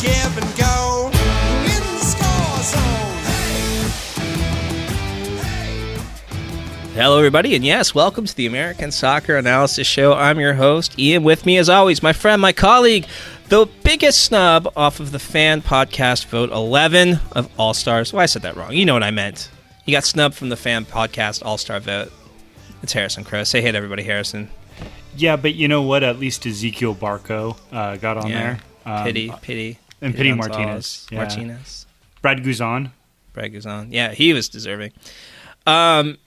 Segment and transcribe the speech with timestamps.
[0.00, 3.06] give and go in the score zone.
[6.94, 10.12] Hello, everybody, and yes, welcome to the American Soccer Analysis Show.
[10.14, 11.22] I'm your host, Ian.
[11.22, 13.06] With me, as always, my friend, my colleague,
[13.48, 18.12] the biggest snub off of the fan podcast vote 11 of All Stars.
[18.12, 18.72] Well, I said that wrong.
[18.72, 19.50] You know what I meant.
[19.86, 22.12] You got snubbed from the fan podcast All Star vote.
[22.82, 23.44] It's Harrison Crow.
[23.44, 24.48] Say hey to everybody, Harrison.
[25.16, 26.02] Yeah, but you know what?
[26.02, 28.38] At least Ezequiel Barco uh, got on Yeah.
[28.40, 28.60] there.
[28.86, 29.78] Um, Pity, pity.
[30.00, 31.18] And Pity Martinez, yeah.
[31.18, 31.86] Martinez.
[32.22, 32.92] Brad Guzan.
[33.32, 33.88] Brad Guzan.
[33.90, 34.92] Yeah, he was deserving.
[35.66, 36.18] Um,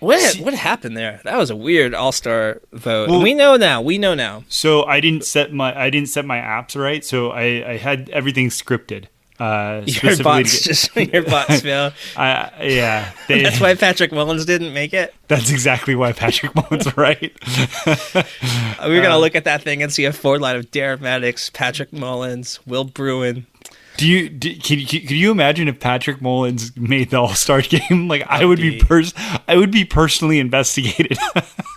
[0.00, 1.20] what what happened there?
[1.24, 3.08] That was a weird All Star vote.
[3.10, 3.80] Well- we know now.
[3.82, 4.44] We know now.
[4.48, 7.04] So I didn't set my I didn't set my apps right.
[7.04, 9.06] So I, I had everything scripted.
[9.40, 11.92] Uh, Your bots get- just your bots fail.
[12.16, 15.14] I, yeah, they- That's why Patrick Mullins didn't make it.
[15.28, 17.20] That's exactly why Patrick Mullins right.
[17.22, 21.00] We We're Uh, gonna look at that thing and see a forward line of Darren
[21.00, 23.46] Mattocks, Patrick Mullins, Will Bruin.
[23.96, 27.60] Do you do, can, you- can you imagine if Patrick Mullins made the All Star
[27.62, 28.06] game?
[28.08, 29.12] Like I would be be- pers-
[29.48, 31.18] I would be personally investigated.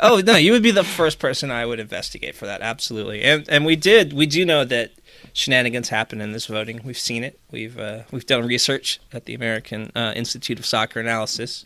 [0.02, 2.62] Oh no, you would be the first person I would investigate for that.
[2.62, 4.14] Absolutely, and and we did.
[4.14, 4.92] We do know that
[5.34, 6.82] shenanigans happen in this voting.
[6.84, 7.40] We've seen it.
[7.52, 11.66] We've uh, we've done research at the American uh, Institute of Soccer Analysis.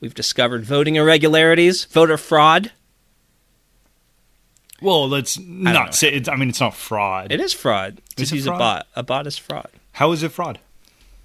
[0.00, 2.72] We've discovered voting irregularities, voter fraud.
[4.82, 6.08] well, let's not say.
[6.12, 7.32] It's, I mean, it's not fraud.
[7.32, 8.56] It is fraud Is it fraud?
[8.56, 8.86] a bot.
[8.96, 10.58] A bot is fraud How is it fraud?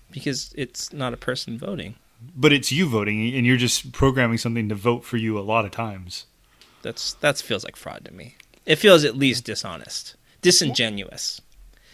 [0.10, 1.96] because it's not a person voting.
[2.36, 5.66] But it's you voting, and you're just programming something to vote for you a lot
[5.66, 6.26] of times.
[6.82, 8.36] That's that feels like fraud to me.
[8.66, 11.42] It feels at least dishonest, disingenuous.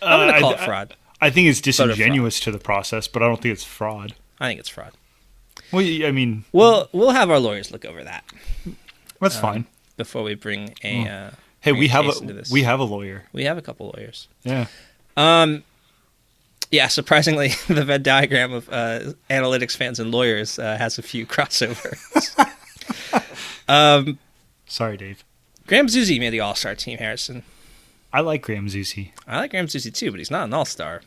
[0.01, 0.95] I'm Uh, gonna call I- it fraud.
[1.19, 4.13] I think it's disingenuous to the process, but I don't think it's fraud.
[4.39, 4.91] I think it's fraud.
[5.71, 8.23] Well, y- I mean, Well, we'll have our lawyers look over that
[9.19, 9.65] that's Um, fine.
[9.97, 11.07] before we bring a.
[11.07, 11.29] Uh,
[11.61, 12.51] Hey, bring we a have a this.
[12.51, 13.25] we have a lawyer.
[13.33, 14.27] we have a couple lawyers.
[14.43, 14.67] Yeah.
[15.17, 15.63] Um,
[16.69, 21.25] yeah, surprisingly, the Venn diagram of uh, analytics fans and lawyers uh, has a few
[21.33, 22.29] crossovers.
[23.67, 24.19] um,
[24.67, 25.23] Sorry, Dave.
[25.65, 26.99] Graham Zusi made the All Star team.
[26.99, 27.43] Harrison,
[28.17, 29.11] I like Graham Zusi.
[29.27, 31.03] I like Graham Zusi too, but he's not an All Star.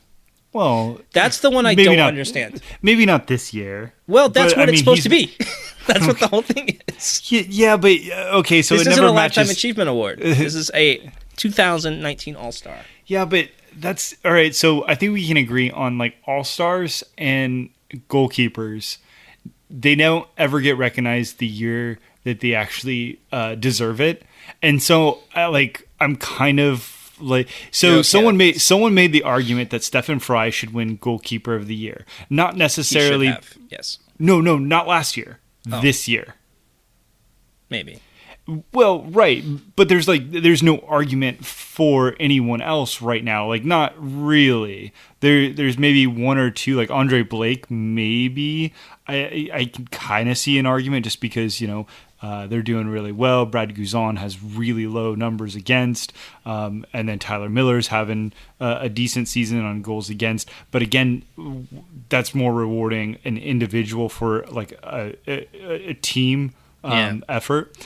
[0.53, 2.63] Well, That's the one I don't not- understand.
[2.83, 3.95] maybe not this year.
[4.07, 5.37] Well, that's But, what I it's mean, supposed to be.
[5.89, 7.21] that's what the whole thing is.
[7.33, 10.19] Yeah, yeah but uh, okay, so this it isn't never a lifetime achievement award.
[10.23, 12.77] this is a 2019 All Star.
[13.07, 14.55] Yeah, but that's all right.
[14.55, 17.71] So I think we can agree on like all stars and
[18.09, 18.99] goalkeepers.
[19.69, 24.23] They don't ever get recognized the year that they actually uh, deserve it,
[24.63, 29.71] and so I, like I'm kind of like so someone made someone made the argument
[29.71, 33.35] that Stefan Frei should win goalkeeper of the year, not necessarily.
[33.69, 35.39] Yes, No, no, not last year.
[35.71, 35.81] Oh.
[35.81, 36.35] This year.
[37.69, 38.01] maybe.
[38.73, 39.45] Well, right,
[39.77, 43.47] but there's like there's no argument for anyone else right now.
[43.49, 44.93] Like not really.
[45.21, 48.73] There there's maybe one or two like Andre Blake maybe.
[49.07, 51.87] I I, can kind of see an argument just because, you know,
[52.23, 53.47] uh, they're doing really well.
[53.47, 56.13] Brad Guzan has really low numbers against,
[56.45, 60.51] um, and then Tyler Miller's having uh, a decent season on goals against.
[60.71, 61.23] But again,
[62.09, 66.53] that's more rewarding an individual for like a, a, a team
[66.85, 67.17] um, Yeah.
[67.29, 67.77] effort.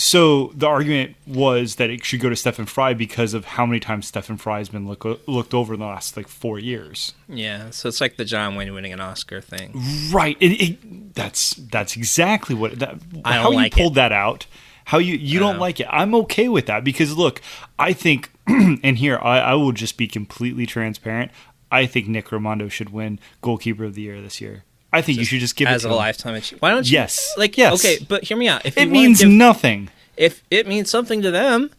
[0.00, 3.80] So the argument was that it should go to Stefan Frei because of how many
[3.80, 7.12] times Stefan Frei has been look, looked over in the last like four years.
[7.28, 9.78] Yeah, so it's like the John Wayne winning an Oscar thing.
[10.10, 10.38] Right.
[10.40, 12.94] It, it, that's that's exactly what that.
[13.26, 13.96] I don't how like you pulled it.
[13.96, 14.46] that out.
[14.86, 15.60] How you you don't know.
[15.60, 15.86] like it?
[15.90, 17.42] I'm okay with that because look,
[17.78, 21.30] I think, and here I, I will just be completely transparent.
[21.70, 24.64] I think Nick Rimando should win goalkeeper of the year this year.
[24.92, 25.96] I think you should just give as it a him.
[25.98, 26.62] lifetime achievement.
[26.62, 26.94] Why don't you?
[26.94, 27.32] Yes.
[27.36, 27.74] Like, Yes.
[27.84, 28.66] okay, but hear me out.
[28.66, 29.88] If It means give- nothing.
[30.16, 31.70] if it means something to them,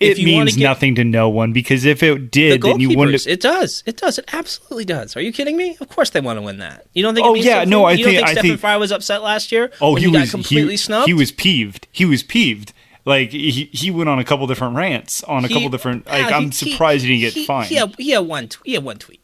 [0.00, 2.62] It if you wanna means give- nothing to no one because if it The did,
[2.62, 3.26] then you wouldn't.
[3.26, 3.82] it does.
[3.86, 4.18] It does.
[4.18, 5.16] It absolutely does.
[5.16, 5.76] Are you kidding me?
[5.80, 6.84] Of course they want to win that.
[6.94, 7.26] You don't think?
[7.26, 7.70] Oh, it means yeah, something?
[7.70, 9.70] no, I you don't think- think I Stefan think- Frei was upset last year.
[9.80, 11.06] Oh, he, he, was got completely he, snubbed.
[11.08, 11.86] He was peeved.
[11.92, 12.72] He was peeved.
[13.06, 16.06] Like he, he went on a couple different rants on a He- couple different.
[16.06, 17.68] Like I'm surprised he, didn't get fined.
[17.68, 18.48] He had, he had one.
[18.48, 19.17] T- he had one tweet.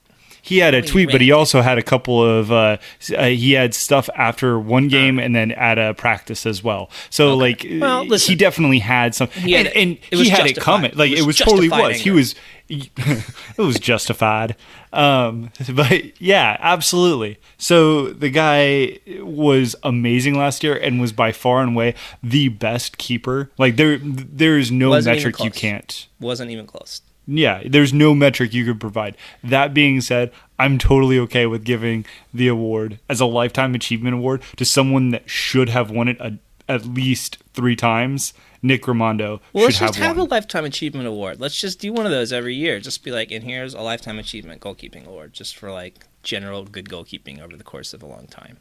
[0.44, 2.76] He had a tweet, but he also had a couple of uh,
[3.16, 6.90] uh, he had stuff after one game and then at a practice as well.
[7.08, 8.32] So like Well, uh, listen.
[8.32, 10.92] he definitely had some, He had and, was he had it coming.
[10.94, 11.96] Like It it was was, totally was.
[11.96, 12.34] He was
[12.68, 14.54] it was justified.
[14.92, 17.38] Um, but yeah, absolutely.
[17.56, 22.98] So the guy was amazing last year and was by far and away the best
[22.98, 23.50] keeper.
[23.56, 26.06] Like there, there is no Wasn't metric you can't.
[26.20, 27.00] Wasn't even close.
[27.26, 29.16] Yeah, there's no metric you could provide.
[29.42, 32.04] That being said, I'm totally okay with giving
[32.34, 36.38] the award as a lifetime achievement award to someone that should have won it a,
[36.68, 38.34] at least three times.
[38.62, 41.38] Nick Rimando Well, let's just have have a lifetime achievement award.
[41.38, 42.80] Let's just do one of those every year.
[42.80, 46.88] Just be like, and here's a lifetime achievement goalkeeping award, just for like general good
[46.88, 48.56] goalkeeping over the course of a long time.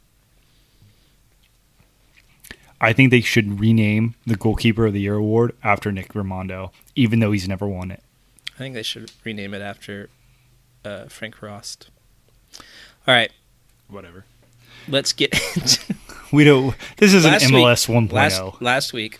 [2.82, 7.20] I think they should rename the goalkeeper of the year award after Nick Rimando, even
[7.20, 8.03] though he's never won it.
[8.54, 10.08] I think they should rename it after
[10.84, 11.90] uh, Frank Rost.
[13.06, 13.30] All right,
[13.88, 14.24] Whatever.
[14.88, 15.94] let's get into
[16.32, 16.74] We don't.
[16.96, 18.12] This isn't last MLS week, 1.0.
[18.12, 19.18] Last, last week,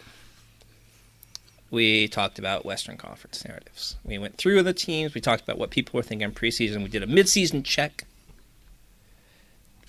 [1.71, 3.97] we talked about Western Conference narratives.
[4.05, 5.15] We went through the teams.
[5.15, 6.83] We talked about what people were thinking preseason.
[6.83, 8.05] We did a midseason check.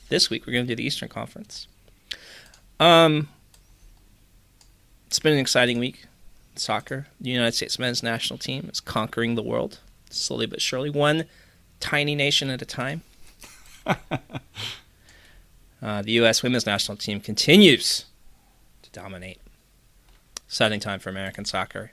[0.10, 1.68] This week, we're going to do the Eastern Conference.
[2.80, 3.30] Um,
[5.08, 6.06] it's been an exciting week.
[6.60, 7.08] Soccer.
[7.20, 9.80] The United States men's national team is conquering the world
[10.16, 11.26] slowly but surely, one
[11.80, 13.04] tiny nation at a time.
[15.82, 16.42] Uh, the U.S.
[16.42, 18.06] women's national team continues
[18.82, 19.40] to dominate.
[20.48, 21.92] Exciting time for American soccer.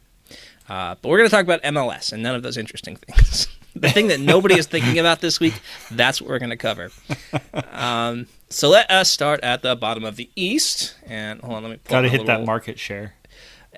[0.66, 3.48] Uh, but we're going to talk about MLS and none of those interesting things.
[3.76, 5.52] the thing that nobody is thinking about this week,
[5.90, 6.90] that's what we're going to cover.
[7.70, 10.94] Um, so let us start at the bottom of the East.
[11.04, 13.12] And hold on, let me pull Got to hit that market share.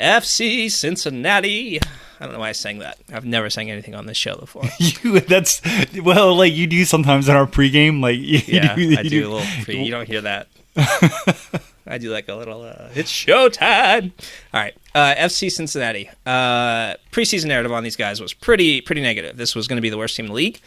[0.01, 1.81] FC Cincinnati.
[2.21, 2.99] I don't know why I sang that.
[3.13, 4.65] I've never sang anything on this show before.
[4.79, 5.61] You, that's
[6.03, 8.01] well, like you do sometimes in our pregame.
[8.01, 9.65] Like you, Yeah, you I you do a little.
[9.65, 10.49] Pre, you don't hear that.
[11.87, 12.63] I do like a little.
[12.63, 14.13] Uh, it's showtime.
[14.53, 16.09] All right, uh, FC Cincinnati.
[16.25, 19.37] Uh, preseason narrative on these guys was pretty pretty negative.
[19.37, 20.61] This was going to be the worst team in the league.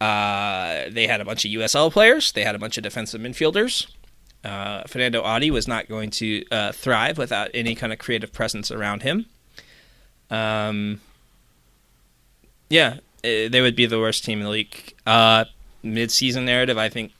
[0.00, 2.32] Uh, they had a bunch of USL players.
[2.32, 3.86] They had a bunch of defensive midfielders.
[4.44, 8.70] Uh, Fanendo Adi was not going to uh, thrive without any kind of creative presence
[8.70, 9.26] around him.
[10.30, 11.00] Um,
[12.68, 14.94] yeah, eh, they would be the worst team in the league.
[15.06, 15.46] Uh,
[15.82, 17.12] mid-season narrative, I think.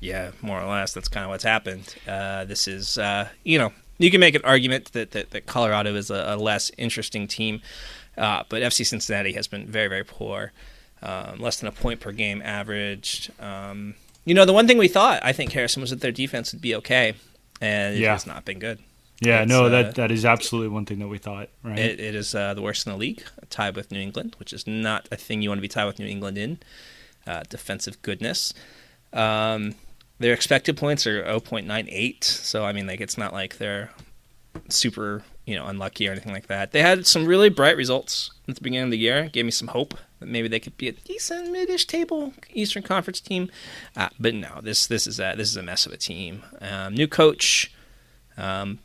[0.00, 1.94] Yeah, more or less, that's kind of what's happened.
[2.06, 5.94] Uh, this is, uh, you know, you can make an argument that that, that Colorado
[5.94, 7.60] is a, a less interesting team,
[8.16, 10.52] uh, but FC Cincinnati has been very, very poor.
[11.00, 13.30] Um, less than a point per game averaged.
[13.40, 13.94] Um,
[14.28, 16.60] you know, the one thing we thought, I think, Harrison, was that their defense would
[16.62, 17.14] be okay,
[17.60, 18.12] and it Yeah.
[18.12, 18.78] has not been good.
[19.20, 21.48] Yeah, It's, no, uh, that that is absolutely one thing that we thought.
[21.64, 21.78] Right.
[21.78, 24.64] It, it is uh, the worst in the league, tied with New England, which is
[24.66, 26.58] not a thing you want to be tied with New England in.
[27.26, 28.54] Uh, defensive goodness.
[29.12, 29.74] Um,
[30.20, 33.90] their expected points are 0.98, so I mean, like it's not like they're
[34.68, 36.72] super, you know, unlucky or anything like that.
[36.72, 39.30] They had some really bright results at the beginning of the year.
[39.32, 43.18] Gave me some hope that maybe they could be a decent mid-ish table Eastern Conference
[43.18, 43.50] team.
[43.96, 46.42] Uh, but no, this this is a this is a mess of a team.
[46.60, 47.72] Um, new coach.
[48.36, 48.80] Um,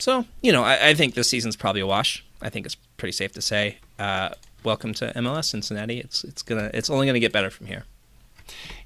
[0.00, 2.24] so, you know, I, I think this season's probably a wash.
[2.42, 3.78] I think it's pretty safe to say.
[3.96, 4.30] Uh,
[4.64, 6.00] welcome to MLS Cincinnati.
[6.00, 7.84] It's it's gonna it's only gonna get better from here.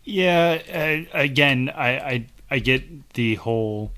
[0.04, 3.92] Yeah, uh, again, I, I I get the whole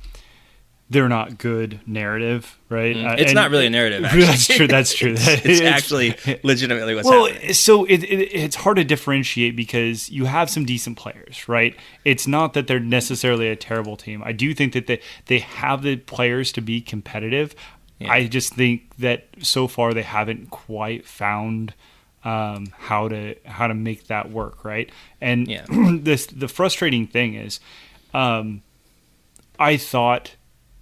[0.91, 2.97] they're not good narrative, right?
[2.97, 4.05] Uh, It's not really a narrative.
[4.05, 4.25] Actually.
[4.25, 4.67] That's true.
[4.67, 5.15] That's true.
[5.19, 7.53] it's, actually legitimately what's well, happening.
[7.53, 11.77] so it, it, it's hard to differentiate because you have some decent players, right?
[12.05, 14.23] It's not that they're necessarily a terrible team.
[14.25, 17.55] I do think that they they have the players to be competitive.
[17.99, 18.13] Yeah.
[18.13, 21.75] I just think that so far they haven't quite found
[22.25, 24.91] um, how to how to make that work, right?
[25.21, 25.67] And Yeah.
[26.01, 27.61] this the frustrating thing is,
[28.15, 28.63] um,
[29.59, 30.37] I thought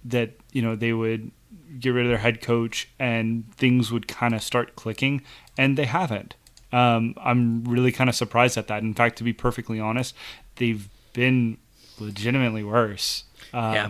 [0.07, 1.31] that you know they would
[1.79, 5.21] get rid of their head coach and things would kind of start clicking,
[5.57, 6.35] and they haven't.
[6.71, 8.83] Um, I'm really kind of surprised at that.
[8.83, 10.13] In fact, to be perfectly honest,
[10.55, 11.57] they've been
[11.99, 13.23] legitimately worse.
[13.53, 13.89] Um, Yeah.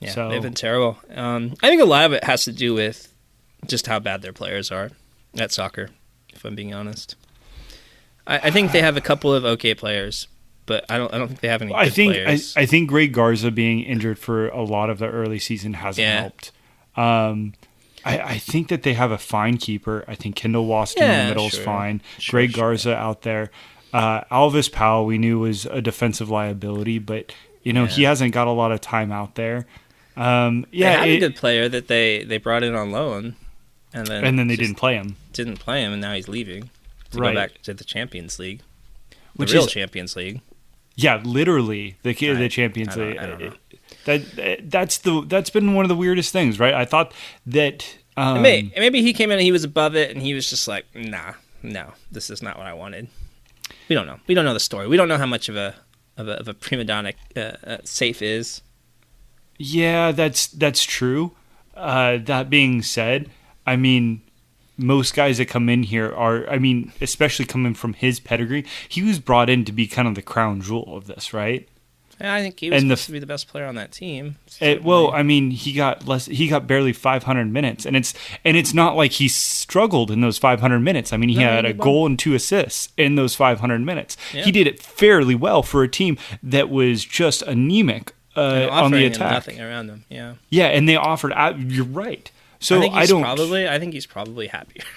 [0.00, 0.98] Yeah, so- they've been terrible.
[1.14, 3.12] Um, I think a lot of it has to do with
[3.66, 4.90] just how bad their players are
[5.38, 5.90] at soccer.
[6.32, 7.16] If I'm being honest,
[8.26, 10.26] I, I think they have a couple of okay players,
[10.66, 11.12] but I don't.
[11.12, 11.74] I don't think they have any.
[11.74, 12.38] I think I.
[12.56, 16.20] I think Greg Garza being injured for a lot of the early season hasn't Yeah.
[16.20, 16.52] helped.
[16.96, 17.54] Um,
[18.04, 20.04] I, I think that they have a fine keeper.
[20.08, 22.00] I think Kendall Waston in the middle is fine.
[22.18, 22.62] Sure, Greg sure.
[22.62, 23.50] Garza out there.
[23.92, 28.46] Uh, Alvas Powell we knew was a defensive liability, but you know he hasn't got
[28.46, 29.66] a lot of time out there.
[30.16, 33.36] Um, they yeah, had it- a good player that they they brought in on loan,
[33.92, 35.16] and then and then they didn't play him.
[35.32, 36.70] didn't play him, and now he's leaving
[37.10, 37.34] to Right.
[37.34, 38.60] go back to the Champions League.
[39.10, 40.40] The which real is Champions League.
[41.02, 43.18] Yeah, literally the I- the Champions I don't- League.
[43.18, 43.52] I don't know.
[44.04, 46.74] That that's the that's been one of the weirdest things, right?
[46.74, 47.12] I thought
[47.46, 50.32] that um, And may- maybe he came in and he was above it, and he
[50.34, 53.08] was just like, "Nah, no, this is not what I wanted."
[53.88, 54.18] We don't know.
[54.26, 54.86] We don't know the story.
[54.88, 55.74] We don't know how much of a
[56.16, 58.62] of a, of a prima donna uh, uh, Saief is.
[59.58, 61.32] Yeah, that's that's true.
[61.74, 63.30] Uh, that being said,
[63.66, 64.22] I mean,
[64.82, 69.02] most guys that come in here are, I mean, especially coming from his pedigree, he
[69.02, 71.68] was brought in to be kind of the crown jewel of this, right?
[72.20, 73.92] Yeah, I think he was And the supposed to be the best player on that
[73.92, 74.36] team.
[74.60, 76.26] It, well, I mean, he got less.
[76.26, 78.12] He got barely 500 minutes, and it's
[78.44, 81.14] and it's not like he struggled in those 500 minutes.
[81.14, 84.18] I mean, he No, had he a goal and two assists in those 500 minutes.
[84.34, 84.44] Yeah.
[84.44, 89.06] He did it fairly well for a team that was just anemic uh, on the
[89.06, 89.32] attack.
[89.32, 90.04] nothing around him.
[90.10, 90.34] Yeah.
[90.50, 91.32] Yeah, and they offered.
[91.56, 92.30] You're right.
[92.60, 93.22] So I think I, don't.
[93.22, 93.68] probably.
[93.68, 94.84] I think he's probably happier.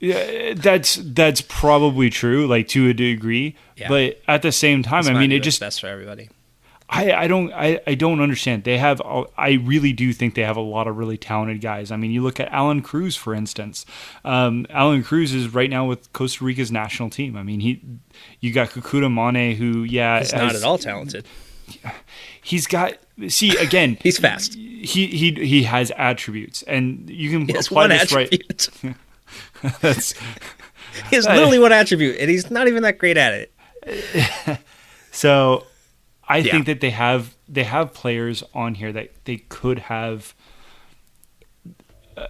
[0.00, 3.56] Yeah, that's that's probably true, like to a degree.
[3.76, 3.88] Yeah.
[3.88, 6.28] But at the same time, I mean, it just best for everybody.
[6.90, 8.64] I, I don't I, I don't understand.
[8.64, 9.00] They have
[9.38, 11.90] I really do think they have a lot of really talented guys.
[11.90, 13.86] I mean, you look at Allan Cruz for instance.
[14.24, 17.36] Um, Allan Cruz is right now with Costa Rica's national team.
[17.36, 17.80] I mean, he
[18.40, 21.26] you got Kekuta Manneh who yeah He's not has- at all talented.
[22.42, 22.98] He's got
[23.28, 23.96] see again.
[24.02, 24.58] He's fast.
[24.84, 28.68] He he he has attributes, and you can He apply this attribute.
[28.82, 28.96] right.
[29.80, 30.14] That's
[31.10, 33.52] he has literally one attribute, and he's not even that great at it.
[35.10, 35.64] So
[36.28, 36.50] I Yeah.
[36.52, 40.34] think that they have they have players on here that they could have.
[42.16, 42.26] uh,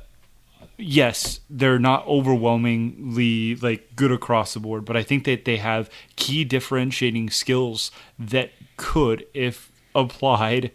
[0.78, 5.90] yes, they're not overwhelmingly like good across the board, but I think that they have
[6.16, 10.73] key differentiating skills that could, if applied,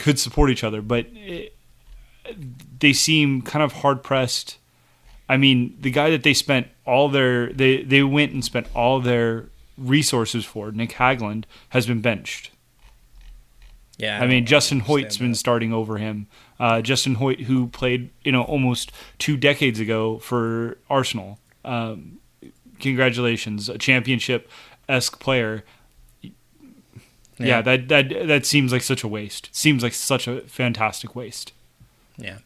[0.00, 0.82] could support each other.
[0.82, 1.54] But it,
[2.80, 4.58] they seem kind of hard pressed.
[5.28, 9.00] I mean, the guy that they spent all their they they went and spent all
[9.00, 12.50] their resources for, Nick Hagglund, has been benched.
[13.96, 14.20] Yeah.
[14.20, 15.36] I mean, Justin Hoyte's been that.
[15.36, 16.26] starting over him.
[16.58, 21.38] Uh, Justin Hoyte, who played you know almost two decades ago for Arsenal.
[21.64, 22.18] Um,
[22.80, 24.50] congratulations, a championship
[24.88, 25.64] esque player.
[27.40, 27.46] Yeah.
[27.46, 27.62] Yeah.
[27.62, 29.48] that that that seems like such a waste.
[29.52, 31.52] Seems like such a fantastic waste.
[32.16, 32.38] Yeah.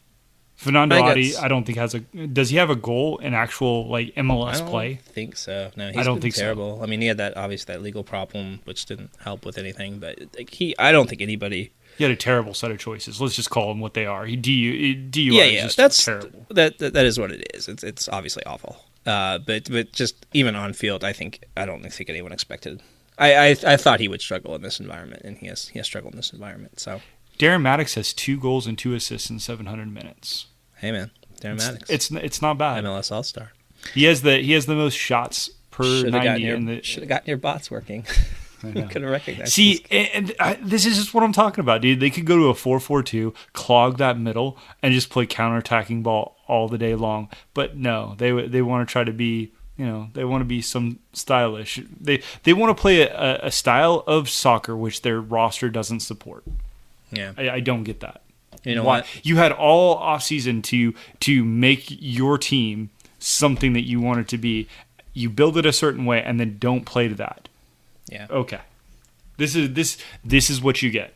[0.57, 1.99] Fanendo I Adi, I don't think has a.
[1.99, 4.95] Does he have a goal in actual like I MLS don't play?
[5.03, 5.69] think so.
[5.75, 6.43] No, he's I don't been think so.
[6.43, 6.79] terrible.
[6.81, 9.99] I mean, he had that obviously that legal problem, which didn't help with anything.
[9.99, 11.71] But like, he, I don't think anybody.
[11.97, 13.19] He had a terrible set of choices.
[13.21, 14.25] Let's just call them what they are.
[14.25, 16.45] He DU, DUI yeah, is yeah, just that's terrible.
[16.49, 17.67] That, that that is what it is.
[17.67, 18.77] It's it's obviously awful.
[19.05, 22.81] Uh, but but just even on field, I think I don't think anyone expected.
[23.17, 25.85] I, I I thought he would struggle in this environment, and he has he has
[25.85, 26.79] struggled in this environment.
[26.79, 27.01] So
[27.39, 30.47] Darren Mattocks has two goals and two assists in 700 minutes.
[30.77, 32.83] hey, man, Darren It's, Mattocks, it's it's not bad.
[32.83, 33.51] MLS All Star.
[33.93, 36.65] He has the he has the most shots per Should have gotten 90 your in
[36.65, 38.05] the should have gotten your bots working.
[38.73, 38.87] know.
[38.87, 39.53] Could have recognized.
[39.53, 39.87] See, this.
[39.91, 41.99] and, and I, this is just what I'm talking about, dude.
[41.99, 46.67] They could go to a 4-4-2, clog that middle, and just play counterattacking ball all
[46.67, 47.29] the day long.
[47.53, 50.61] But no, they they want to try to be, you know, they want to be
[50.61, 51.81] some stylish.
[51.99, 56.43] They they want to play a, a style of soccer which their roster doesn't support.
[57.11, 58.21] yeah, I, I don't get that.
[58.63, 59.25] you know Why- what?
[59.25, 62.89] You had all offseason to to make your team
[63.19, 64.67] something that you want it to be.
[65.13, 67.47] You build it a certain way and then don't play to that.
[68.09, 68.59] Yeah, Okay.
[69.37, 71.13] This is this this is what you get.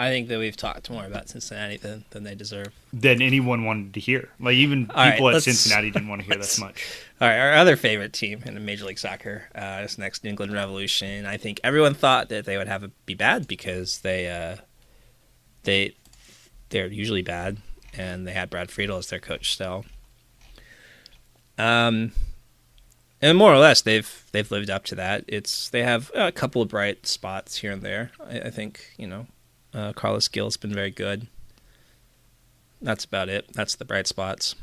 [0.00, 2.68] I think that we've talked more about Cincinnati than than they deserve.
[2.92, 4.28] Than anyone wanted to hear.
[4.38, 6.86] Like even All right, people at Cincinnati didn't want to hear this much.
[7.20, 10.52] All right, our other favorite team in Major League Soccer uh, is next New England
[10.52, 11.26] Revolution.
[11.26, 14.56] I think everyone thought that they would have it be bad because they uh,
[15.64, 15.96] they
[16.68, 17.58] they're usually bad,
[17.92, 19.84] and they had Brad Friedel as their coach still.
[21.58, 22.12] Um,
[23.20, 25.24] and more or less, they've they've lived up to that.
[25.26, 28.12] It's they have a couple of bright spots here and there.
[28.24, 29.26] I, I think you know,
[29.74, 31.26] uh, Carlos Gil's been very good.
[32.80, 33.52] That's about it.
[33.52, 34.54] That's the bright spots.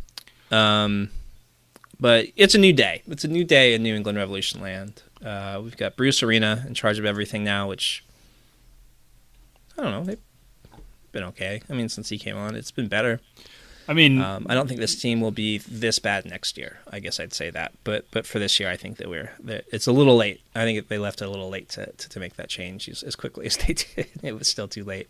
[0.52, 1.10] Um,
[2.00, 3.02] but it's a new day.
[3.08, 5.04] It's a new day in New England Revolution land.
[5.24, 8.04] Uh, we've got Bruce Arena in charge of everything now, which
[9.78, 10.04] I don't know.
[10.04, 10.20] They've
[11.12, 11.62] been okay.
[11.70, 13.22] I mean, since he came on, it's been better.
[13.88, 16.80] I mean, Um, I don't think this team will be this bad next year.
[16.92, 17.72] I guess I'd say that.
[17.84, 20.42] But but for this year, I think that we're that it's a little late.
[20.56, 23.04] I think they left it a little late to, to, to make that change as,
[23.04, 24.08] as quickly as they did.
[24.24, 25.08] It was still too late.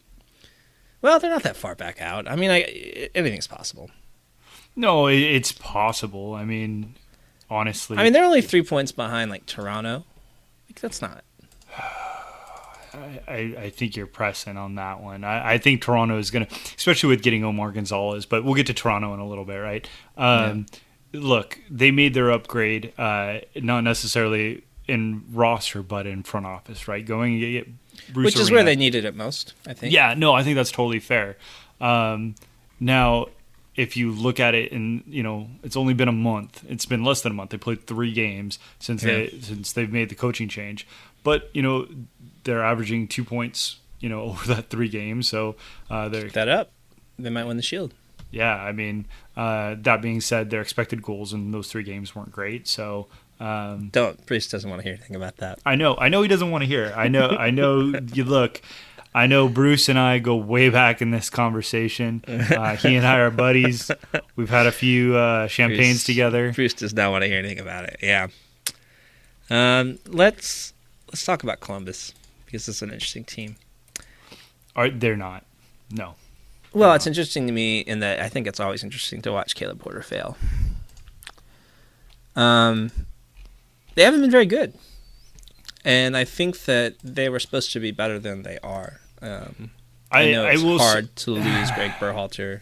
[1.01, 2.27] Well, they're not that far back out.
[2.27, 3.91] I mean, I, anything's possible.
[4.75, 6.33] no, it's possible.
[6.33, 6.95] I mean,
[7.49, 10.03] honestly, I mean, they're only three points behind like Toronto.
[10.67, 11.23] Like that's not.
[13.27, 15.23] I, I think you're pressing on that one.
[15.23, 18.67] I, I think Toronto is going to, especially with getting Omar Gonzalez, but we'll get
[18.67, 19.87] to Toronto in a little bit, right?
[20.17, 20.65] Um,
[21.13, 27.05] look, they made their upgrade, uh, not necessarily in roster, but in front office, right?
[27.05, 29.93] Going and get Bruce Which is where they needed it most, I think.
[29.93, 31.37] Yeah, no, I think that's totally fair.
[31.81, 32.35] Um,
[32.79, 33.27] now,
[33.75, 36.63] if you look at it, and you know, it's only been a month.
[36.67, 37.49] It's been less than a month.
[37.49, 40.87] They played three games since they since they've made the coaching change.
[41.23, 41.87] But you know,
[42.45, 43.77] they're averaging two points.
[43.99, 45.27] You know, over that three games.
[45.27, 45.55] So
[45.89, 46.71] uh, they're Keep that up.
[47.19, 47.93] They might win the Shield.
[48.31, 48.55] yeah.
[48.55, 49.05] I mean,
[49.37, 52.67] uh, that being said, their expected goals in those three games weren't great.
[52.67, 53.07] So.
[53.37, 54.25] Um, Don't.
[54.25, 55.59] Bruce doesn't want to hear anything about that.
[55.65, 56.85] I know, I know he doesn't want to hear.
[56.85, 56.93] it.
[56.95, 57.91] I know, I know.
[58.13, 58.61] You look,
[59.13, 62.23] I know Bruce and I go way back in this conversation.
[62.25, 63.91] Uh, he and I are buddies.
[64.37, 66.53] We've had a few uh, champagnes Bruce- together.
[66.53, 67.97] Bruce does not want to hear anything about it.
[68.01, 68.27] Yeah.
[69.49, 70.73] Um, let's
[71.07, 72.13] let's talk about Columbus
[72.45, 73.55] because it's an interesting team.
[74.75, 75.45] Are they're not?
[75.91, 76.15] No.
[76.73, 79.79] Well, it's interesting to me in that I think it's always interesting to watch Caleb
[79.79, 80.37] Porter fail.
[82.35, 82.91] Um,
[83.95, 84.73] they haven't been very good,
[85.85, 88.99] and I think that they were supposed to be better than they are.
[89.21, 89.71] Um,
[90.11, 90.81] I, I, know I it's will.
[90.81, 92.61] s- hard to lose Greg Berhalter.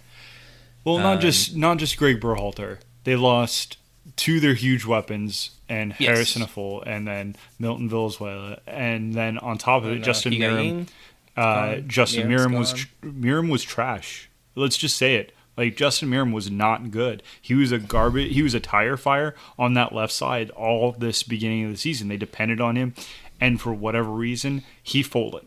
[0.86, 2.78] well, not um, just not just Greg Berhalter.
[3.04, 3.78] They lost
[4.16, 6.10] two of their huge weapons and Yes.
[6.10, 10.34] Harrison Afful and then Milton Valenzuela, and then on top of it, And, uh, Justin
[10.34, 10.88] Meram.
[11.36, 11.76] Uh.
[11.88, 13.14] Justin Meram's Meram was gone.
[13.22, 14.30] Meram was trash.
[14.56, 15.34] Let's just say it.
[15.58, 17.22] Like Justin Meram was not good.
[17.42, 18.34] He was a garbage.
[18.34, 22.08] He was a tire fire on that left side all this beginning of the season.
[22.08, 22.94] They depended on him,
[23.40, 25.46] and for whatever reason, he folded.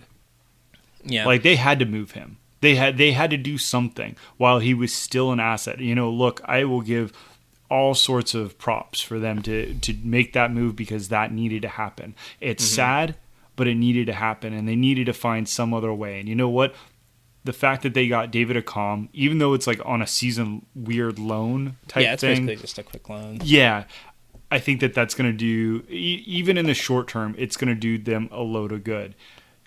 [1.04, 2.38] yeah, Like they had to move him.
[2.60, 5.78] They had they had to do something while he was still an asset.
[5.80, 7.12] You know, look, I will give
[7.70, 11.68] all sorts of props for them to to make that move because that needed to
[11.68, 12.14] happen.
[12.40, 13.16] It's sad,
[13.56, 16.20] but it needed to happen and they needed to find some other way.
[16.20, 16.75] And you know what?
[17.44, 21.18] The fact that they got David Accam, even though it's like on a season weird
[21.18, 23.38] loan type yeah, it's thing, basically just a quick loan.
[23.44, 23.85] yeah,
[24.50, 27.80] I think that that's going to do even in the short term, it's going to
[27.80, 29.14] do them a load of good.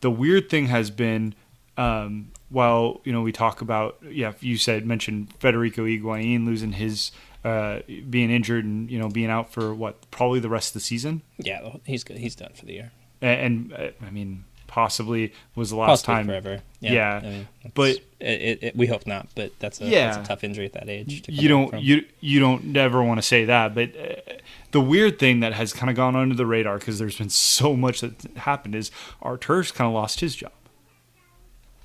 [0.02, 1.36] The weird thing has been,
[1.78, 7.12] um, while you know we talk about, yeah, you said mentioned Federico Higuain losing his,
[7.44, 10.80] uh, being injured and you know being out for what probably the rest of the
[10.82, 12.18] season, Yeah, he's good.
[12.18, 12.92] He's done for the year.
[13.22, 16.28] A- and, uh, I mean possibly was the last Possibly time.
[16.28, 16.62] forever.
[16.80, 19.28] Yeah, I mean, but- it, it, it, we hope not.
[19.34, 20.12] But that's a Yeah.
[20.12, 21.24] that's a tough injury at that age.
[21.28, 24.34] you don't you you don't never want to say that but uh,
[24.72, 27.76] the weird thing that has kind of gone under the radar because there's been so
[27.78, 30.52] much that happened is Artur's kind of lost his job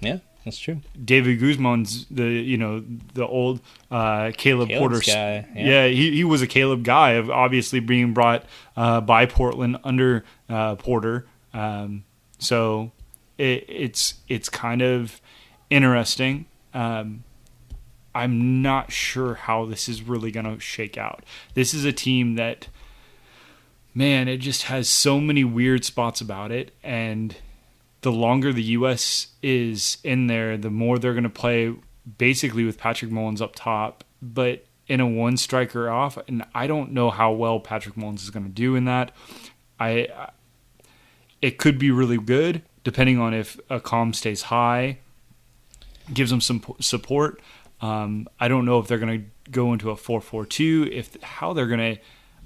[0.01, 0.81] yeah, that's true.
[1.03, 5.87] David Guzman's the you know the old uh, Caleb Caleb's Porter guy, yeah, yeah.
[5.87, 8.45] he, he was a Caleb guy of obviously being brought
[8.77, 12.05] uh, by Portland under uh, Porter um,
[12.39, 12.93] so
[13.39, 15.21] it, it's it's kind of
[15.71, 17.25] interesting um,
[18.15, 22.35] I'm not sure how this is really going to shake out this is a team
[22.35, 22.69] that
[23.95, 27.37] man it just has so many weird spots about it and
[28.05, 29.29] the longer the U.S.
[29.43, 31.75] is in there, the more they're going to play
[32.19, 36.19] basically with Patrick Mullins up top, but in a one striker off.
[36.29, 39.13] And I don't know how well Patrick Mullins is going to do in that.
[39.81, 40.29] I
[41.41, 44.99] it could be really good depending on if Accam stays high,
[46.13, 47.41] gives them some support.
[47.81, 50.87] Um, I don't know if they're going to go into a four four two.
[50.93, 52.01] If how they're going to,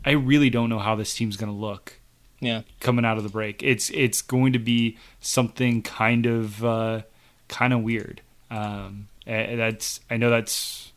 [0.05, 1.98] I really don't know how this team's going to look
[2.41, 3.63] Yeah, coming out of the break.
[3.63, 7.03] It's it's going to be something kind of uh,
[7.49, 8.23] kind of weird.
[8.51, 10.93] Um, that's I know that's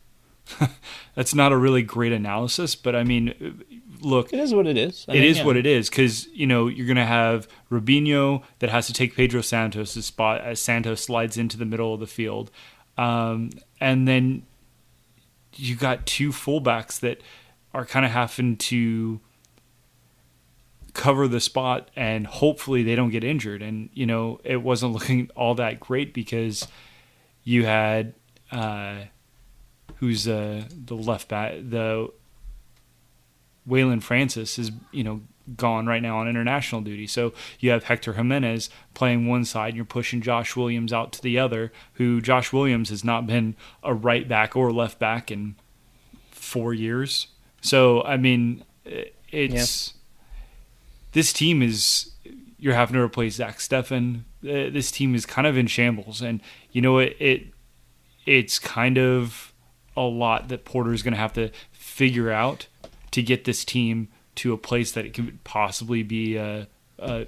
[1.14, 3.64] that's not a really great analysis, but I mean,
[4.00, 5.04] look, it is what it is.
[5.08, 5.44] I it mean, is yeah.
[5.44, 9.16] what it is because you know you're going to have Rubinho that has to take
[9.16, 12.50] Pedro Santos' spot as Santos slides into the middle of the field,
[12.96, 13.50] um,
[13.80, 14.44] and then
[15.54, 17.20] you got two fullbacks that
[17.74, 19.20] are kind of having to
[20.94, 23.62] cover the spot and hopefully they don't get injured.
[23.62, 26.66] And you know it wasn't looking all that great because
[27.44, 28.14] you had
[28.50, 28.96] uh,
[29.96, 32.10] who's uh, the left back the
[33.68, 35.22] Waylon Francis is you know
[35.56, 37.06] gone right now on international duty.
[37.06, 41.22] So you have Hector Jimenez playing one side, and you're pushing Josh Williams out to
[41.22, 41.72] the other.
[41.94, 45.56] Who Josh Williams has not been a right back or left back in
[46.30, 47.28] four years.
[47.60, 48.64] So I mean,
[49.30, 49.94] it's
[51.12, 52.10] this team is
[52.58, 54.20] you're having to replace Zach Steffen.
[54.44, 56.40] Uh, this team is kind of in shambles, and
[56.72, 57.16] you know it.
[57.20, 57.46] it
[58.24, 59.52] it's kind of
[59.96, 62.68] a lot that Porter is going to have to figure out
[63.10, 66.68] to get this team to a place that it could possibly be a
[67.00, 67.26] a,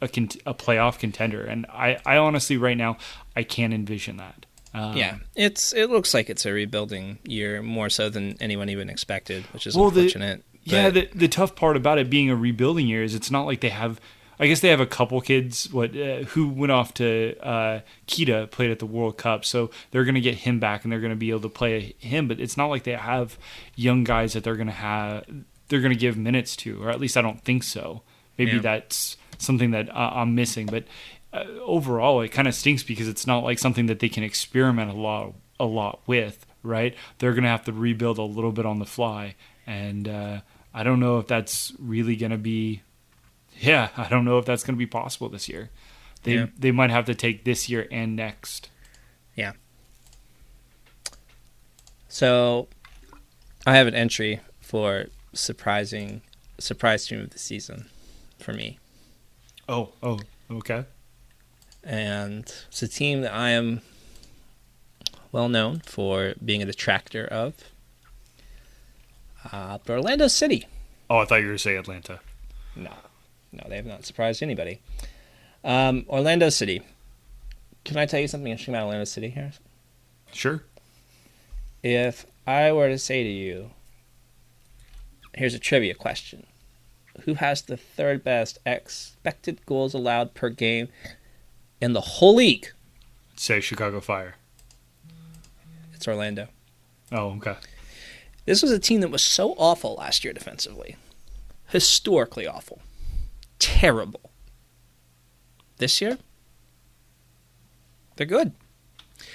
[0.00, 1.44] a, cont- a playoff contender.
[1.44, 2.96] And I, I honestly, right now,
[3.36, 4.44] I can't envision that.
[4.74, 8.90] Um, yeah, it's it looks like it's a rebuilding year more so than anyone even
[8.90, 10.42] expected, which is Well, the- unfortunate.
[10.64, 13.60] Yeah, the the tough part about it being a rebuilding year is it's not like
[13.60, 14.00] they have.
[14.40, 18.50] I guess they have a couple kids what uh, who went off to uh, Kita
[18.50, 21.12] played at the World Cup, so they're going to get him back and they're going
[21.12, 22.26] to be able to play him.
[22.28, 23.38] But it's not like they have
[23.76, 25.24] young guys that they're going to have
[25.68, 28.02] they're going to give minutes to, or at least I don't think so.
[28.36, 28.60] Maybe Yeah.
[28.60, 30.84] that's something that uh, I'm missing, but
[31.32, 34.90] uh, overall it kind of stinks because it's not like something that they can experiment
[34.90, 36.46] a lot a lot with.
[36.64, 36.94] Right?
[37.18, 39.34] They're going to have to rebuild a little bit on the fly,
[39.66, 40.40] and uh,
[40.74, 42.82] I don't know if that's really going to be.
[43.60, 45.70] Yeah, I don't know if that's going to be possible this year.
[46.22, 46.46] They Yeah.
[46.58, 48.70] they might have to take this year and next.
[49.36, 49.52] Yeah.
[52.08, 52.68] So,
[53.66, 56.22] I have an entry for surprising
[56.58, 57.86] surprise team of the season
[58.38, 58.78] for me,
[59.68, 60.84] Oh, oh, okay.
[61.82, 63.80] and it's a team that I am
[65.32, 67.54] well known for being a detractor of.
[69.50, 70.66] Uh, but Orlando City.
[71.10, 72.20] Oh, I thought you were going to say Atlanta.
[72.76, 72.92] No,
[73.52, 74.80] no, they have not surprised anybody.
[75.64, 76.82] Um, Orlando City.
[77.84, 79.52] Can I tell you something interesting about Orlando City here?
[80.32, 80.62] Sure.
[81.82, 83.70] If I were to say to you,
[85.34, 86.46] here's a trivia question
[87.22, 90.88] Who has the third best expected goals allowed per game
[91.80, 92.68] in the whole league?
[93.36, 94.36] Say Chicago Fire.
[95.92, 96.48] It's Orlando.
[97.10, 97.56] Oh, okay.
[98.44, 100.96] This was a team that was so awful last year defensively.
[101.68, 102.80] Historically awful.
[103.58, 104.30] Terrible.
[105.78, 106.18] This year,
[108.16, 108.52] they're good.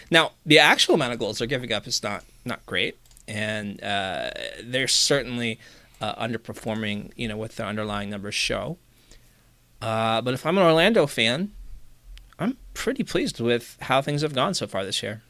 [0.10, 4.32] Now, the actual amount of goals they're giving up is not not great, and uh,
[4.63, 5.60] they're certainly
[6.00, 7.12] uh, underperforming.
[7.15, 8.78] You know what their underlying numbers show.
[9.82, 11.52] Uh, but if I'm an Orlando fan,
[12.39, 15.22] I'm pretty pleased with how things have gone so far this year.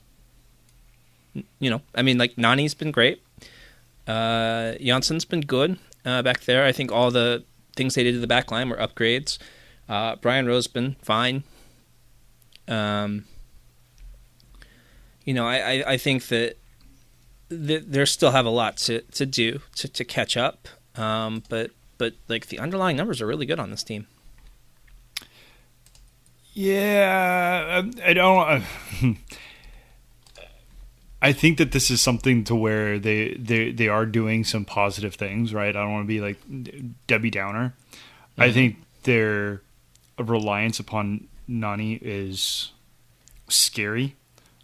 [1.59, 3.21] You know, I mean, like Nani's been great.
[4.07, 6.63] Uh, Janssen's been good uh, back there.
[6.65, 7.43] I think all the
[7.75, 9.37] things they did to the back line were upgrades.
[9.89, 11.43] Uh, Brian Rowe's been fine.
[12.67, 13.25] Um,
[15.23, 16.57] you know, I, I, I think that
[17.49, 20.67] th- they still have a lot to, to do to, to catch up.
[20.95, 24.07] Um, but but like the underlying numbers are really good on this team.
[26.53, 28.63] Yeah, I I don't.
[31.21, 35.15] I think that this is something to where they they they are doing some positive
[35.15, 35.75] things, right?
[35.75, 36.37] I don't want to be like
[37.07, 37.73] Debbie Downer.
[38.37, 39.63] I think their
[40.19, 42.71] reliance upon Nani is
[43.49, 44.15] scary.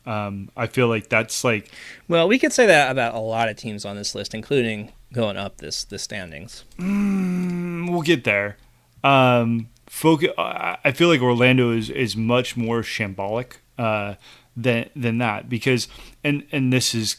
[0.06, 1.72] Um, I feel like that's like
[2.08, 5.38] Well, we could say that about a lot of teams on this list, including going
[5.38, 6.66] up this the standings.
[6.78, 8.58] Mm, we'll get there.
[9.04, 10.30] Um, focus.
[10.38, 14.16] I I feel like Orlando is is much more shambolic uh,
[14.56, 15.88] than than that because
[16.24, 17.16] and and this is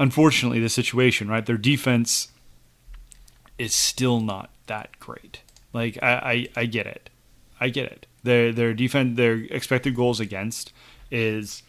[0.00, 1.44] unfortunately the situation, right?
[1.46, 2.28] Their defense
[3.58, 5.40] is still not that great.
[5.72, 7.08] Like I, I, I get it,
[7.60, 8.06] I get it.
[8.24, 10.72] Their their defense, their expected goals against
[11.10, 11.62] is.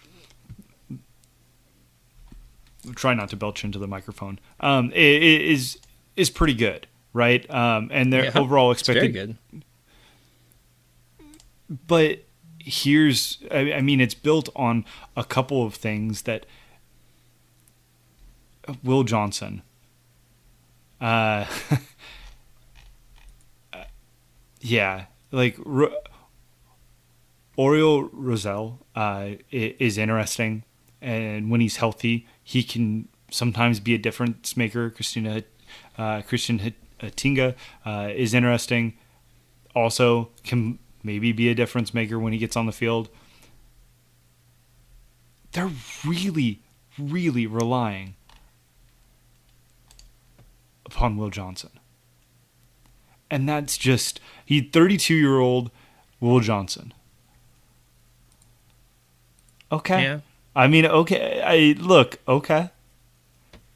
[2.95, 4.39] Try not to belch into the microphone.
[4.59, 5.77] Um, is
[6.17, 7.49] is pretty good, right?
[7.49, 9.63] Um, and their Yeah, overall It's very expected good.
[11.87, 12.19] but
[12.63, 16.45] here's I, I mean it's built on a couple of things that
[18.83, 19.61] will johnson
[21.01, 21.45] uh
[24.61, 25.95] yeah like Ro-
[27.57, 30.63] Oriol Rosell uh is interesting
[31.01, 35.43] and when he's healthy he can sometimes be a difference maker christina
[35.97, 36.75] uh christian Hit-
[37.17, 38.93] Tinga uh, is interesting
[39.75, 43.09] also can maybe be a difference maker when he gets on the field.
[45.51, 45.71] They're
[46.05, 46.61] really,
[46.97, 48.15] really relying
[50.85, 51.69] upon Will Johnson.
[53.29, 55.71] And that's just, he 32 year old
[56.19, 56.93] Will Johnson.
[59.71, 60.03] Okay.
[60.03, 60.19] Yeah.
[60.55, 61.41] I mean, okay.
[61.41, 62.69] I look, okay.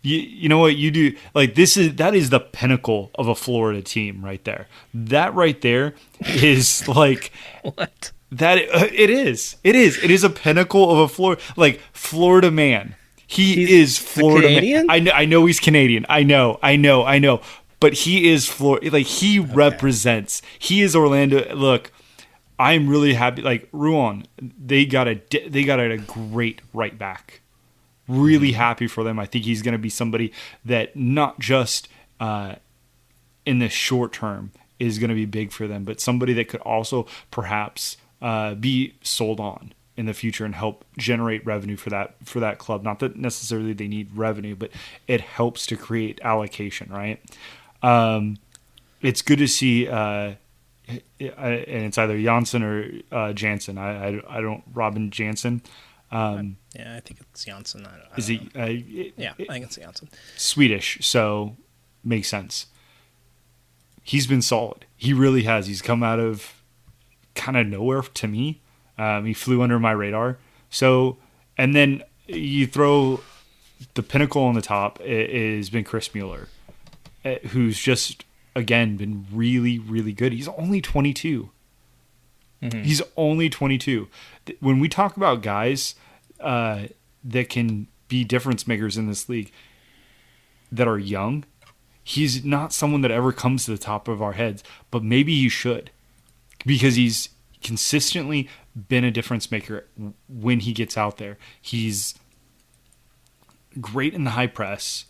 [0.07, 3.35] You, you know what you do like this is that is the pinnacle of a
[3.35, 4.67] Florida team right there.
[4.93, 7.31] That right there is like
[7.63, 8.11] What?
[8.31, 9.55] that uh, it is.
[9.63, 10.01] It is.
[10.03, 12.95] It is a pinnacle of a Florida like Florida man.
[13.29, 14.87] He He's is Florida Canadian?
[14.87, 14.95] man.
[14.95, 16.05] I know, I know he's Canadian.
[16.07, 16.59] I know.
[16.63, 17.03] I know.
[17.03, 17.41] I know.
[17.79, 18.89] But he is Florida.
[18.91, 20.41] Like he represents.
[20.57, 21.53] He is Orlando.
[21.53, 21.91] Look,
[22.57, 23.41] I'm really happy.
[23.41, 27.41] Like Ruan, they got a they got a great right back.
[28.07, 29.19] Really happy for them.
[29.19, 30.31] I think he's going to be somebody
[30.63, 31.89] that not just
[32.19, 32.55] uh,
[33.45, 36.61] in the short term is going to be big for them, but somebody that could
[36.61, 42.15] also perhaps uh, be sold on in the future and help generate revenue for that
[42.23, 42.83] for that club.
[42.83, 44.69] Not that necessarily they need revenue, but
[45.07, 47.19] it helps to create allocation, right?
[47.81, 48.37] Um,
[49.01, 50.33] it's good to see, uh,
[50.87, 53.77] and it's either Janssen or uh, Jansen.
[53.77, 55.61] I, I I don't Robin Jansen.
[56.11, 57.85] Um, Yeah, I think it's Janssen.
[57.85, 58.49] I, I is he?
[58.55, 60.09] Uh, it- Yeah, it- I think it's Janssen.
[60.37, 61.55] Swedish, so
[62.03, 62.67] makes sense.
[64.03, 64.85] He's been solid.
[64.95, 65.67] He really has.
[65.67, 66.61] He's come out of
[67.35, 68.61] kind of nowhere to me.
[68.97, 70.37] Um, he flew under my radar.
[70.69, 71.17] So,
[71.57, 73.19] and then you throw
[73.93, 76.47] the pinnacle on the top is been Chris Mueller,
[77.25, 78.23] uh, who's just
[78.55, 80.31] again been really, really good.
[80.31, 81.51] He's only 22.
[82.61, 84.07] He's only 22.
[84.59, 85.95] When we talk about guys
[86.39, 86.85] uh,
[87.23, 89.51] that can be difference makers in this league,
[90.71, 91.45] that are young,
[92.03, 95.49] he's not someone that ever comes to the top of our heads, but maybe he
[95.49, 95.91] should
[96.65, 97.29] because he's
[97.61, 98.49] consistently
[98.87, 99.87] been a difference maker
[100.27, 101.37] when he gets out there.
[101.61, 102.15] He's
[103.79, 105.05] great in the high press.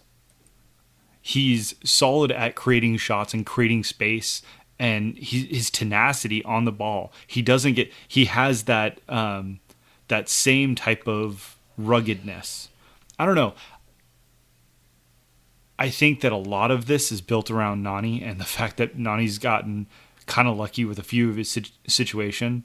[1.22, 4.42] He's solid at creating shots and creating space
[4.80, 7.12] and he, his tenacity on the ball.
[7.26, 9.60] He doesn't get he has that um
[10.08, 12.70] that same type of ruggedness.
[13.20, 13.54] I don't know.
[15.80, 18.98] I think that a lot of this is built around Nani and the fact that
[18.98, 19.88] Nani's gotten
[20.26, 22.64] kind of lucky with a few of his sit- situation.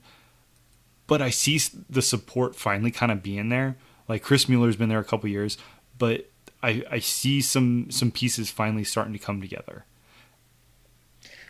[1.07, 3.77] But I see the support finally kind of being there.
[4.09, 5.59] Like Chris Mueller's been there a couple years,
[5.99, 6.31] but
[6.63, 9.85] I, I see some some pieces finally starting to come together.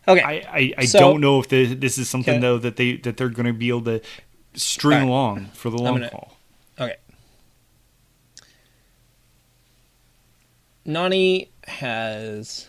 [0.09, 0.21] Okay.
[0.23, 2.41] I, I, I So- don't know if this, this is something Okay.
[2.41, 4.01] though that they that they're going to be able to
[4.55, 5.07] string right.
[5.09, 6.37] along for the long gonna- haul.
[6.81, 6.97] Okay.
[10.85, 12.67] Nani has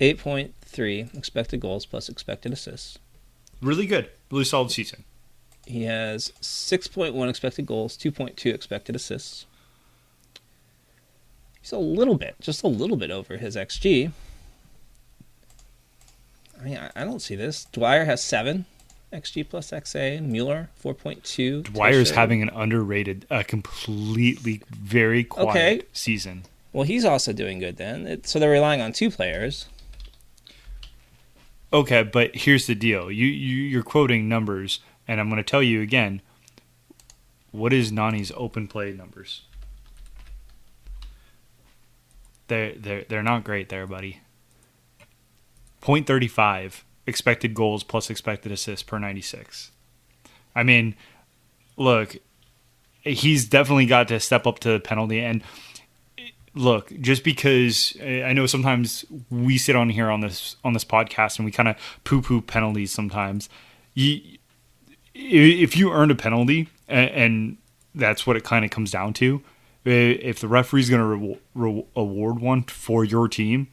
[0.00, 2.98] 8.3 expected goals plus expected assists.
[3.60, 5.04] Really good, really solid season.
[5.66, 9.46] He has 6.1 expected goals, 2.2 expected assists.
[11.60, 14.12] He's a little bit, just a little bit over his XG.
[16.60, 17.64] I mean, I, I don't see this.
[17.72, 18.66] Dwyer has 7
[19.12, 20.20] XG plus XA.
[20.22, 21.62] Mueller, 4.2.
[21.64, 25.82] Dwyer's Tischer- having an underrated, a completely very quiet Okay.
[25.92, 26.44] season.
[26.72, 28.06] Well, he's also doing good then.
[28.06, 29.66] It, so they're relying on two players.
[31.72, 33.10] Okay, but here's the deal.
[33.10, 36.20] You, you you're quoting numbers, and I'm going to tell you again.
[37.52, 39.42] What is Nani's open play numbers?
[42.48, 44.20] They're they're they're not great there, buddy.
[45.80, 49.70] Point thirty five expected goals plus expected assists per ninety six.
[50.54, 50.94] I mean,
[51.76, 52.16] look,
[53.02, 55.20] he's definitely got to step up to the penalty.
[55.20, 55.42] And
[56.52, 61.38] look just because i know sometimes we sit on here on this on this podcast
[61.38, 63.48] and we kind of poo poo penalties sometimes.
[63.94, 64.38] You,
[65.14, 67.56] if you earn a penalty and, and
[67.94, 69.42] that's what it kind of comes down to
[69.84, 73.68] if the referee's going to re- re- award one for your team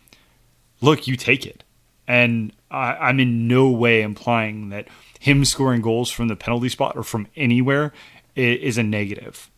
[0.82, 1.64] look you take it
[2.08, 4.88] and I, i'm in no way implying that
[5.20, 7.94] him scoring goals from the penalty spot or from anywhere
[8.36, 9.50] is a negative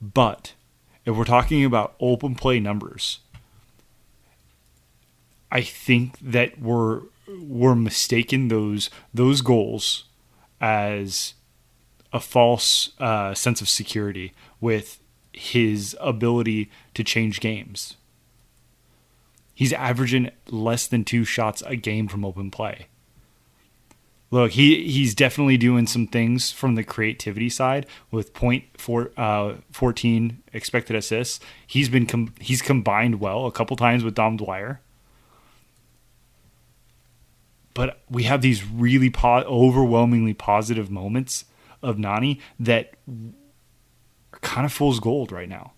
[0.00, 0.54] but
[1.04, 3.20] if we're talking about open play numbers,
[5.50, 10.04] I think that we're we're mistaking those those goals
[10.60, 11.34] as
[12.12, 15.00] a false uh, sense of security with
[15.32, 17.96] his ability to change games.
[19.58, 22.86] He's averaging less than two shots a game from open play.
[24.30, 29.54] Look, he he's definitely doing some things from the creativity side with point four, uh,
[29.72, 31.40] 14 expected assists.
[31.66, 34.80] He's been com- he's combined well a couple times with Dom Dwyer.
[37.74, 41.46] But we have these really po- overwhelmingly positive moments
[41.82, 45.72] of Nani that are kind of fool's gold right now.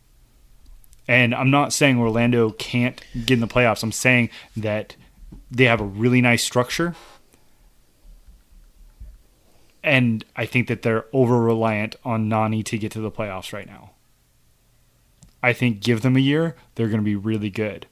[1.10, 3.82] And I'm not saying Orlando can't get in the playoffs.
[3.82, 4.94] I'm saying that
[5.50, 6.94] they have a really nice structure
[9.82, 13.66] and I think that they're over reliant on Nani to get to the playoffs right
[13.66, 13.92] now.
[15.42, 17.86] I think give them a year, they're going to be really good.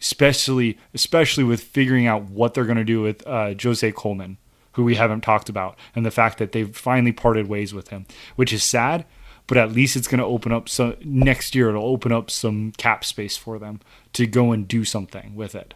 [0.00, 4.36] Especially, especially with figuring out what they're going to do with uh, Josué Colmán,
[4.72, 8.06] who we haven't talked about, and the fact that they've finally parted ways with him,
[8.36, 9.04] which is sad.
[9.50, 11.70] But at least it's going to open up some next year.
[11.70, 13.80] It'll open up some cap space for them
[14.12, 15.74] to go and do something with it.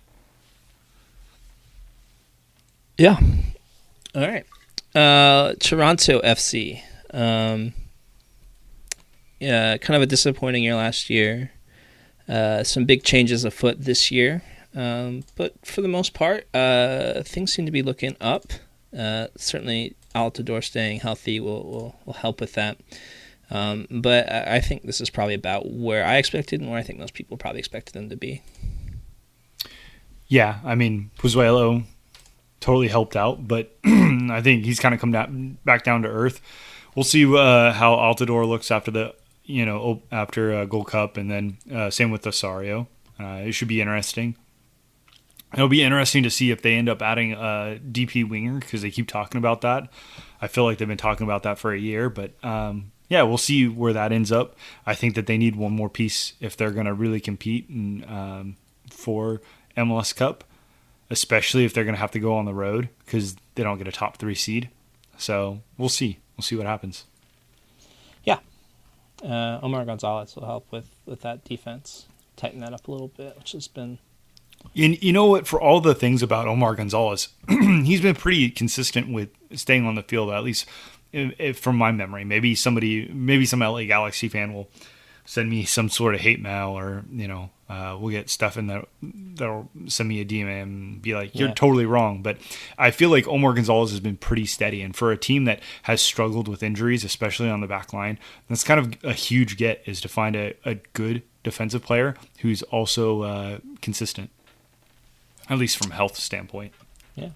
[2.96, 3.18] Yeah.
[4.14, 4.46] All right.
[4.94, 6.82] Uh, Toronto FC.
[7.12, 7.74] Um,
[9.40, 11.50] yeah, kind of a disappointing year last year.
[12.28, 14.42] Uh, some big changes afoot this year.
[14.76, 18.52] Um, but for the most part, uh, things seem to be looking up.
[18.96, 22.78] Uh, certainly, Altidore staying healthy will will, will help with that.
[23.50, 26.98] Um, but I think this is probably about where I expected and where I think
[26.98, 28.42] most people probably expected them to be.
[30.26, 31.84] Yeah, I mean, Pozuelo
[32.60, 36.40] totally helped out, but I think he's kind of come down, back down to earth.
[36.94, 41.30] We'll see uh, how Altidore looks after the, you know, after uh, Gold Cup, and
[41.30, 42.88] then uh, same with Osorio.
[43.20, 44.36] Uh, it should be interesting.
[45.52, 48.90] It'll be interesting to see if they end up adding a DP winger because they
[48.90, 49.88] keep talking about that.
[50.40, 53.38] I feel like they've been talking about that for a year, but um, yeah, we'll
[53.38, 54.56] see where that ends up.
[54.86, 58.04] I think that they need one more piece if they're going to really compete and,
[58.06, 58.56] um,
[58.90, 59.40] for
[59.76, 60.44] MLS Cup,
[61.10, 63.88] especially if they're going to have to go on the road because they don't get
[63.88, 64.70] a top three seed.
[65.18, 66.18] So we'll see.
[66.36, 67.04] We'll see what happens.
[68.24, 68.38] Yeah,
[69.22, 73.36] uh, Omar Gonzalez will help with with that defense, tighten that up a little bit,
[73.38, 73.98] which has been
[74.72, 75.46] You, you know what?
[75.46, 80.02] For all the things about Omar Gonzalez, he's been pretty consistent with staying on the
[80.02, 80.30] field.
[80.30, 80.66] At least,
[81.14, 84.68] if, if from my memory, maybe somebody, maybe some LA Galaxy fan will
[85.24, 88.66] send me some sort of hate mail, or you know, uh, we'll get stuff in
[88.66, 91.54] that that'll send me a DM and be like, "You're Yeah.
[91.54, 92.36] totally wrong." But
[92.76, 96.02] I feel like Omar Gonzalez has been pretty steady, and for a team that has
[96.02, 100.00] struggled with injuries, especially on the back line, that's kind of a huge get is
[100.02, 104.30] to find a, a good defensive player who's also uh, consistent
[105.50, 106.72] at least from health standpoint.
[107.14, 107.28] yeah.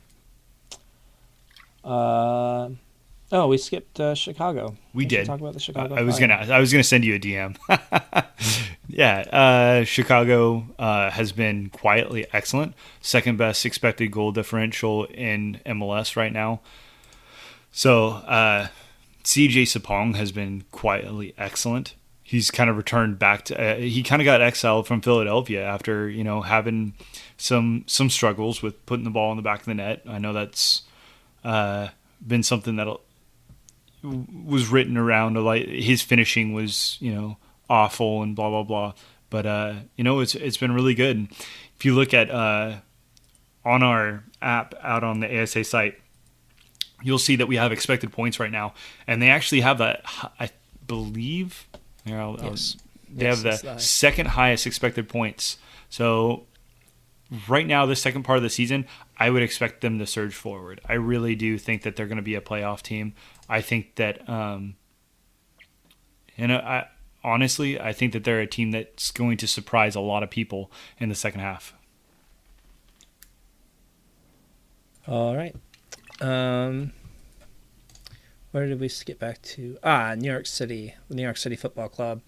[1.84, 2.70] Uh,
[3.32, 4.76] oh, we skipped uh, Chicago.
[4.94, 5.26] We did.
[5.26, 5.94] talk about the Chicago.
[5.94, 6.28] I was Fire.
[6.28, 7.56] gonna I was gonna send you a DM.
[8.88, 12.74] yeah, uh, Chicago uh, has been quietly excellent.
[13.00, 16.60] Second best expected goal differential in MLS right now.
[17.70, 18.68] So uh,
[19.24, 21.94] CJ Sapong has been quietly excellent.
[22.22, 23.60] He's kind of returned back to.
[23.60, 26.94] Uh, he kind of got exiled from Philadelphia after you know having
[27.36, 30.02] some some struggles with putting the ball in the back of the net.
[30.06, 30.82] I know that's
[31.44, 31.88] uh,
[32.26, 32.88] been something that
[34.02, 37.36] was written around a like his finishing was you know
[37.68, 38.92] awful and blah blah blah
[39.30, 41.28] but uh you know it's it's been really good
[41.76, 42.76] if you look at uh
[43.64, 45.98] on our app out on the ASA site
[47.02, 48.72] you'll see that we have expected points right now
[49.06, 50.02] and they actually have that
[50.38, 50.50] I
[50.86, 51.66] believe
[52.04, 52.76] here, I'll, I'll- Yes.
[53.10, 53.90] they Yes, have the it's the highest.
[53.90, 55.58] second highest expected points
[55.90, 56.44] so
[57.48, 58.86] right now, the second part of the season,
[59.16, 60.80] I would expect them to surge forward.
[60.88, 63.14] I really do think that they're going to be a playoff team.
[63.48, 64.76] I think that, um,
[66.36, 66.88] and I
[67.24, 70.70] honestly, I think that they're a team that's going to surprise a lot of people
[70.98, 71.74] in the second half.
[75.06, 75.54] All right.
[76.20, 76.92] Um,
[78.50, 79.78] where did we skip back to?
[79.82, 82.20] Ah, New York City, New York City Football Club.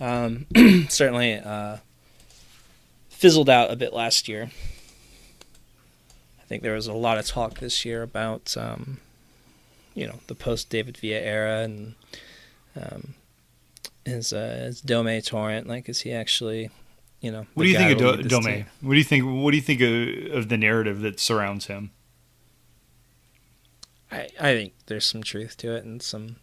[0.00, 0.46] Um,
[0.88, 1.78] certainly uh,
[3.16, 4.50] fizzled out a bit last year.
[6.38, 8.98] I think there was a lot of talk this year about, um,
[9.94, 11.94] you know, the post David Villa era and
[12.80, 13.14] um,
[14.04, 15.66] his uh, his Dome Torrent.
[15.66, 16.70] Like, is he actually,
[17.20, 17.46] you know?
[17.54, 18.44] What do you think of Do- Dome?
[18.44, 18.66] team?
[18.80, 19.24] What do you think?
[19.24, 21.90] What do you think of, of the narrative that surrounds him?
[24.12, 26.36] I, I think there's some truth to it and some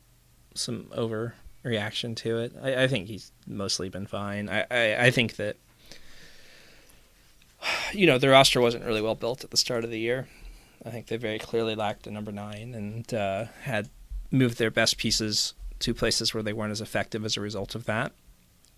[0.53, 2.53] some overreaction to it.
[2.61, 4.49] I, I think he's mostly been fine.
[4.49, 5.55] I, I, I think that
[7.93, 10.27] you know the roster wasn't really well built at the start of the year.
[10.85, 13.89] I think they very clearly lacked a number nine and uh, had
[14.31, 17.85] moved their best pieces to places where they weren't as effective as a result of
[17.85, 18.11] that.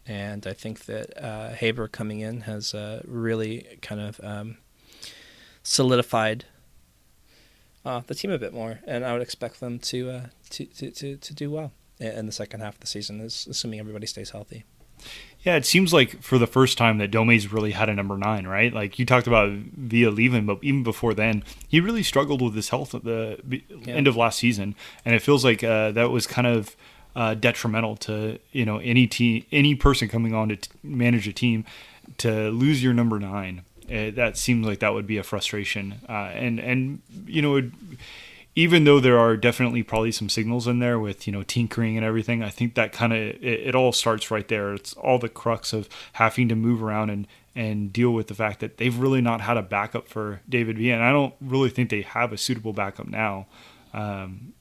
[0.06, 4.58] And I think that uh, Héber coming in has uh, really kind of um,
[5.63, 6.45] solidified
[7.84, 10.91] uh, the team a bit more, and I would expect them to uh, to, to,
[10.91, 14.63] to to do well in the second half of the season, assuming everybody stays healthy.
[15.45, 18.47] Yeah, it seems like for the first time that Dome's really had a number nine,
[18.47, 18.73] right?
[18.73, 22.69] Like you talked about Villa leaving, but even before then, he really struggled with his
[22.69, 23.39] health at the
[23.86, 23.93] Yeah.
[23.93, 24.73] end of last season,
[25.05, 26.75] and it feels like uh, that was kind of
[27.15, 31.34] uh, detrimental to you know any team, any person coming on to t- manage a
[31.34, 31.63] team
[32.17, 33.62] to lose your number nine.
[33.88, 37.55] Uh, that seems like that would be a frustration, uh, and and you know.
[37.58, 37.65] It,
[38.56, 42.06] even though there are definitely probably some signals in there with you know tinkering and
[42.06, 45.30] everything i think that kind of it, it all starts right there it's all the
[45.30, 49.22] crux of having to move around and and deal with the fact that they've really
[49.22, 52.38] not had a backup for david v and i don't really think they have a
[52.38, 53.45] suitable backup now
[53.93, 54.53] um,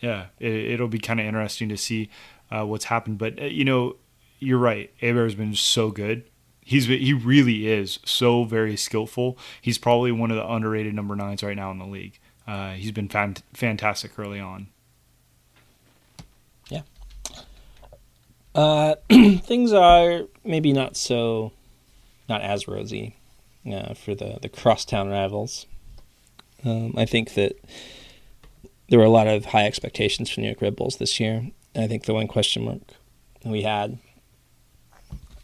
[0.00, 2.08] yeah it, it'll be kind of interesting to see
[2.50, 3.96] uh, what's happened but uh, you know
[4.38, 6.24] you're right Héber has been so good
[6.62, 9.36] He's he really is so very skillful.
[9.60, 12.20] He's probably one of the underrated number nines right now in the league.
[12.46, 14.68] Uh, he's been fan- fantastic early on.
[16.68, 16.82] Yeah.
[18.54, 21.52] Uh, things are maybe not so,
[22.28, 23.16] not as rosy
[23.70, 25.66] uh, for the the crosstown rivals.
[26.64, 27.56] Um, I think that
[28.88, 31.50] there were a lot of high expectations for New York Red Bulls this year.
[31.76, 32.82] I think the one question mark
[33.44, 33.98] we had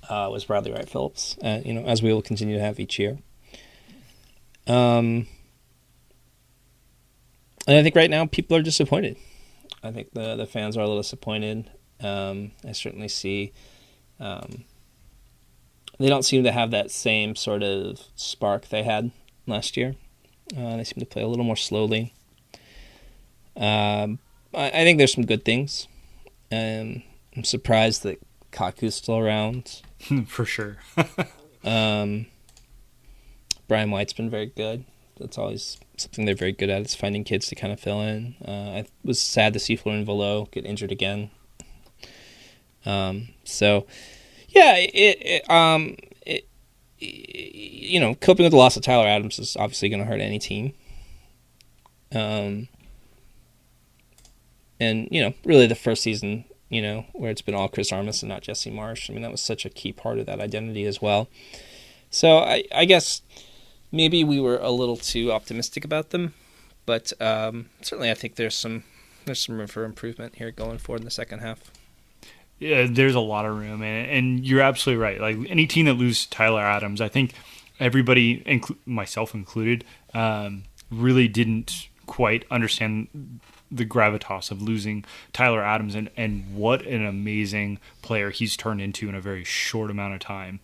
[0.08, 1.36] uh, was Bradley Wright-Phillips.
[1.42, 3.18] Uh, you know, as we will continue to have each year.
[4.66, 5.26] Um,
[7.66, 9.16] and I think right now people are disappointed.
[9.82, 11.70] I think the the fans are a little disappointed.
[12.00, 13.52] Um, I certainly see.
[14.20, 14.64] Um,
[15.98, 19.10] they don't seem to have that same sort of spark they had
[19.46, 19.94] last year.
[20.56, 22.14] Uh, they seem to play a little more slowly.
[23.56, 24.18] Um,
[24.54, 25.88] I, I, think there's some good things.
[26.52, 27.02] Um,
[27.34, 28.20] I'm surprised that
[28.52, 29.82] Kaku's still around.
[30.26, 30.76] For sure.
[31.64, 32.26] um,
[33.66, 34.84] Brian White's been very good.
[35.18, 36.82] That's always something they're very good at.
[36.82, 38.36] Is finding kids to kind of fill in.
[38.46, 41.30] Uh, I was sad to see Florian Valot get injured again.
[42.84, 43.86] Um, so,
[44.48, 46.48] yeah, it, it um, it,
[46.98, 50.38] you know, coping with the loss of Tyler Adams is obviously going to hurt any
[50.38, 50.72] team.
[52.14, 52.68] Um,
[54.78, 58.22] and you know, really the first season, you know, where it's been all Chris Armas
[58.22, 59.10] and not Jesse Marsch.
[59.10, 61.28] I mean, that was such a key part of that identity as well.
[62.10, 63.22] So I, I guess
[63.96, 66.34] maybe we were a little too optimistic about them,
[66.84, 68.84] but um, certainly I think there's some
[69.24, 71.72] there's some room for improvement here going forward in the second half.
[72.58, 75.20] Yeah, there's a lot of room, and, and you're absolutely right.
[75.20, 77.32] Like any team that loses Tyler Adams, I think
[77.80, 79.84] everybody, inclu- myself included,
[80.14, 83.40] um, really didn't quite understand
[83.70, 89.08] the gravitas of losing Tyler Adams and, and what an amazing player he's turned into
[89.08, 90.60] in a very short amount of time.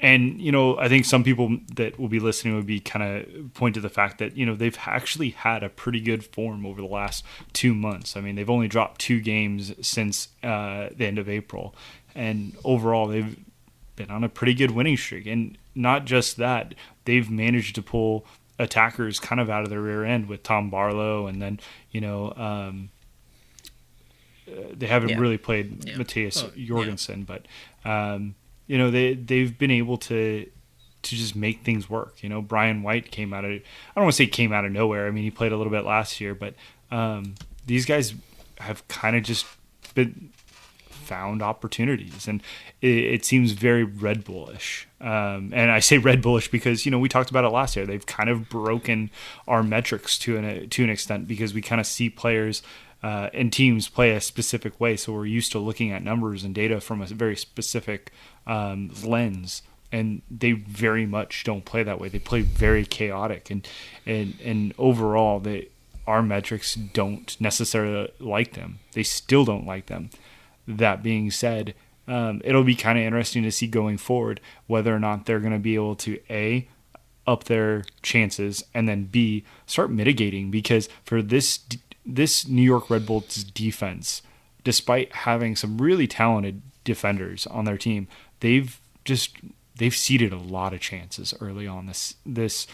[0.00, 3.54] And, you know, I think some people that will be listening would be kind of
[3.54, 6.80] point to the fact that, you know, they've actually had a pretty good form over
[6.80, 8.16] the last two months.
[8.16, 11.74] I mean, they've only dropped two games since uh, the end of April.
[12.14, 13.36] And overall, they've
[13.96, 15.26] been on a pretty good winning streak.
[15.26, 16.74] And not just that,
[17.04, 18.24] they've managed to pull
[18.58, 22.32] attackers kind of out of their rear end with Tom Barlow, and then you know
[22.36, 22.90] um,
[24.48, 25.18] uh, they haven't yeah.
[25.18, 25.96] really played yeah.
[25.96, 27.36] Mathias oh, Jorgensen, yeah.
[27.84, 28.34] but um,
[28.68, 30.48] you know they they've been able to
[31.02, 32.22] to just make things work.
[32.22, 33.60] You know, Brian White came out of I
[33.96, 35.08] don't want to say came out of nowhere.
[35.08, 36.54] I mean, he played a little bit last year, but
[36.90, 37.34] um,
[37.66, 38.14] these guys
[38.58, 39.46] have kind of just
[39.94, 40.30] been
[41.08, 42.42] found opportunities, and
[42.82, 44.86] it, it seems very Red Bullish.
[45.00, 47.86] Um, and I say Red Bullish because you know we talked about it last year.
[47.86, 49.10] They've kind of broken
[49.46, 52.62] our metrics to an to an extent because we kind of see players.
[53.00, 56.52] Uh, and teams play a specific way, so we're used to looking at numbers and
[56.52, 58.10] data from a very specific
[58.48, 62.08] um, lens and they very much don't play that way.
[62.08, 63.66] They play very chaotic, and
[64.04, 65.68] and and overall, they
[66.06, 68.80] our metrics don't necessarily like them.
[68.92, 70.10] They still don't like them.
[70.66, 71.74] That being said,
[72.06, 75.52] um, it'll be kind of interesting to see going forward whether or not they're going
[75.52, 76.68] to be able to a
[77.26, 81.60] up their chances and then b start mitigating because for this
[82.06, 84.22] this New York Red Bulls defense,
[84.64, 88.08] despite having some really talented defenders on their team,
[88.40, 89.36] they've just
[89.76, 92.66] they've seeded a lot of chances early on this this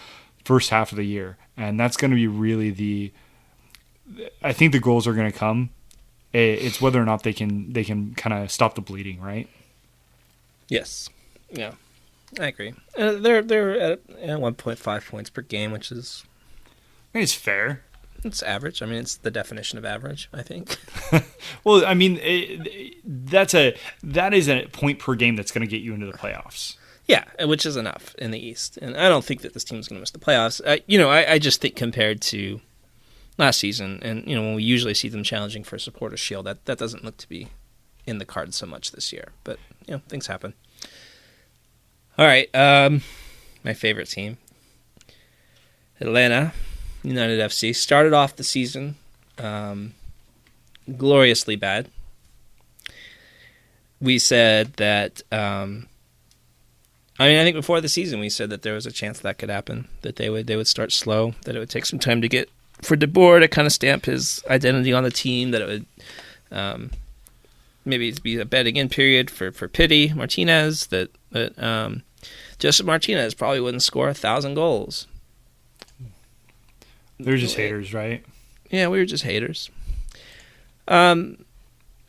[0.45, 3.13] first half of the year, and that's going to be really the.
[4.43, 5.71] I think the goals are going to come
[6.35, 9.49] it's whether or not they can they can kind of stop the bleeding, right?
[10.69, 11.09] Yes.
[11.51, 11.73] Yeah,
[12.41, 12.75] I agree.
[12.99, 16.25] Uh, they're they're at, at one point five points per game, which is
[16.67, 17.85] I think it's fair.
[18.23, 18.83] It's average.
[18.83, 20.29] I mean, it's the definition of average.
[20.33, 20.79] I think.
[21.65, 25.71] well, I mean, it, that's a that is a point per game that's going to
[25.71, 26.77] get you into the playoffs.
[27.07, 29.89] Yeah, which is enough in the East, and I don't think that this team is
[29.89, 30.63] going to miss the playoffs.
[30.67, 32.63] I, you know, I, I just think compared to
[33.37, 36.47] last season, and you know when we usually see them challenging for a supporter shield,
[36.47, 37.49] that that doesn't look to be
[38.07, 39.33] in the cards so much this year.
[39.45, 40.55] But you know things happen.
[42.17, 43.03] All right, um,
[43.63, 44.39] my favorite team,
[46.01, 46.55] Atlanta
[47.05, 48.97] United FC, started off the season
[49.39, 49.95] um,
[50.97, 51.89] gloriously bad.
[54.01, 55.23] We said that.
[55.31, 55.89] Um,
[57.19, 59.39] I mean, I think before the season we said that there was a chance that
[59.39, 59.89] could happen.
[60.03, 61.35] That they would they would start slow.
[61.45, 62.51] That it would take some time to get
[62.83, 65.87] for De Boer to kind of stamp his identity on the team, that it would
[66.51, 66.91] um,
[67.85, 72.03] maybe be a betting in period for for Pity Martinez, that that um,
[72.59, 75.07] Josef Martinez probably wouldn't score a thousand goals.
[77.25, 78.25] They're just haters, right?
[78.71, 79.71] Yeah, we were just haters.
[80.87, 81.45] Um,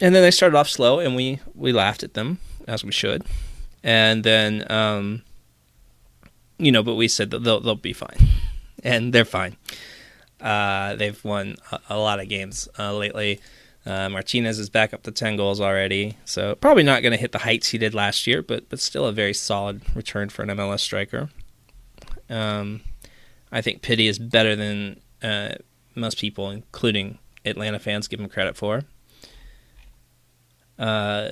[0.01, 3.23] and then they started off slow, and we we laughed at them as we should,
[3.83, 5.21] and then um,
[6.57, 8.17] you know, but we said that they'll they'll be fine,
[8.83, 9.55] and they're fine.
[10.41, 13.39] Uh, they've won a, a, lot of games uh, lately.
[13.85, 17.31] Uh, Martinez is back up to 10 goals already, so probably not going to hit
[17.31, 20.49] the heights he did last year, but but still a very solid return for an
[20.49, 21.29] MLS striker.
[22.29, 22.81] Um,
[23.51, 25.55] I think Pity is better than uh,
[25.95, 28.83] most people, including Atlanta fans, give them credit for.
[30.77, 31.29] Uh,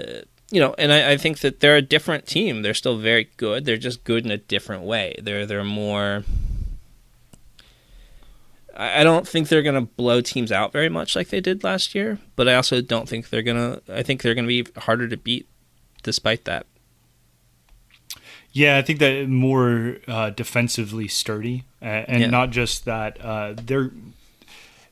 [0.52, 2.62] you know, and I, I think that they're a different team.
[2.62, 3.66] They're still very good.
[3.66, 5.16] They're just good in a different way.
[5.22, 6.24] They're they're more.
[8.76, 11.64] I I don't think they're going to blow teams out very much like they did
[11.64, 13.82] last year, but I also don't think they're going to.
[13.94, 15.48] I think they're going to be harder to beat,
[16.04, 16.66] despite that.
[18.54, 22.30] Yeah, I think that more uh, defensively sturdy, uh, and Yeah.
[22.30, 23.20] not just that.
[23.20, 23.92] Uh, they're.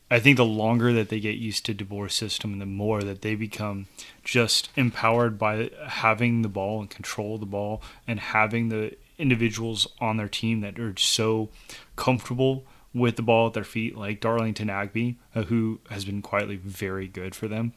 [0.10, 3.34] I think the longer that they get used to DeBoer's system, the more that they
[3.36, 3.86] become
[4.26, 10.18] just empowered by having the ball and control the ball, and having the individuals on
[10.18, 11.50] their team that are so
[11.96, 16.58] comfortable with the ball at their feet, like Darlington Nagbe, uh, who has been quietly
[16.58, 17.72] very good for them.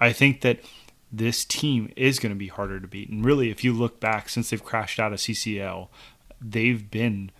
[0.00, 0.60] I think that
[1.12, 3.08] this team is going to be harder to beat.
[3.10, 5.88] And really, if you look back since they've crashed out of CCL,
[6.40, 7.30] they've been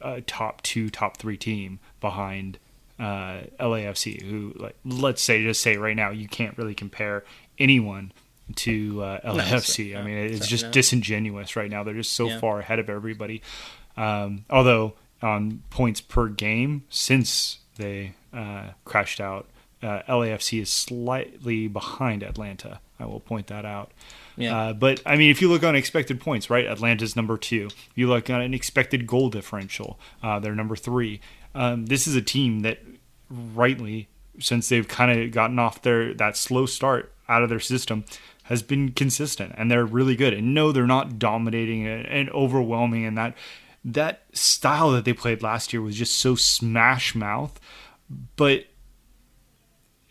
[0.00, 2.58] a top two, top three team behind
[3.00, 7.24] uh, LAFC, who, like, let's say, just say right now, you can't really compare
[7.58, 8.12] anyone
[8.56, 9.96] to uh, LAFC.
[9.98, 10.70] I mean, it's so- just no.
[10.70, 11.82] disingenuous right now.
[11.82, 12.38] They're just so Yeah.
[12.38, 13.42] far ahead of everybody.
[13.96, 19.48] Um, although on points per game since they uh, crashed out,
[19.82, 22.80] uh, LAFC is slightly behind Atlanta.
[23.02, 23.90] I will point that out.
[24.36, 24.56] Yeah.
[24.56, 26.66] Uh, but I mean, if you look on expected points, right?
[26.66, 27.66] Atlanta's number two.
[27.66, 31.20] If you look on an expected goal differential, uh, they're number three.
[31.54, 32.78] Um, this is a team that,
[33.28, 38.04] rightly, since they've kind of gotten off their that slow start out of their system,
[38.44, 40.32] has been consistent and they're really good.
[40.32, 43.04] And no, they're not dominating and, and overwhelming.
[43.04, 43.36] And that
[43.84, 47.58] that style that they played last year was just so smash mouth,
[48.36, 48.66] but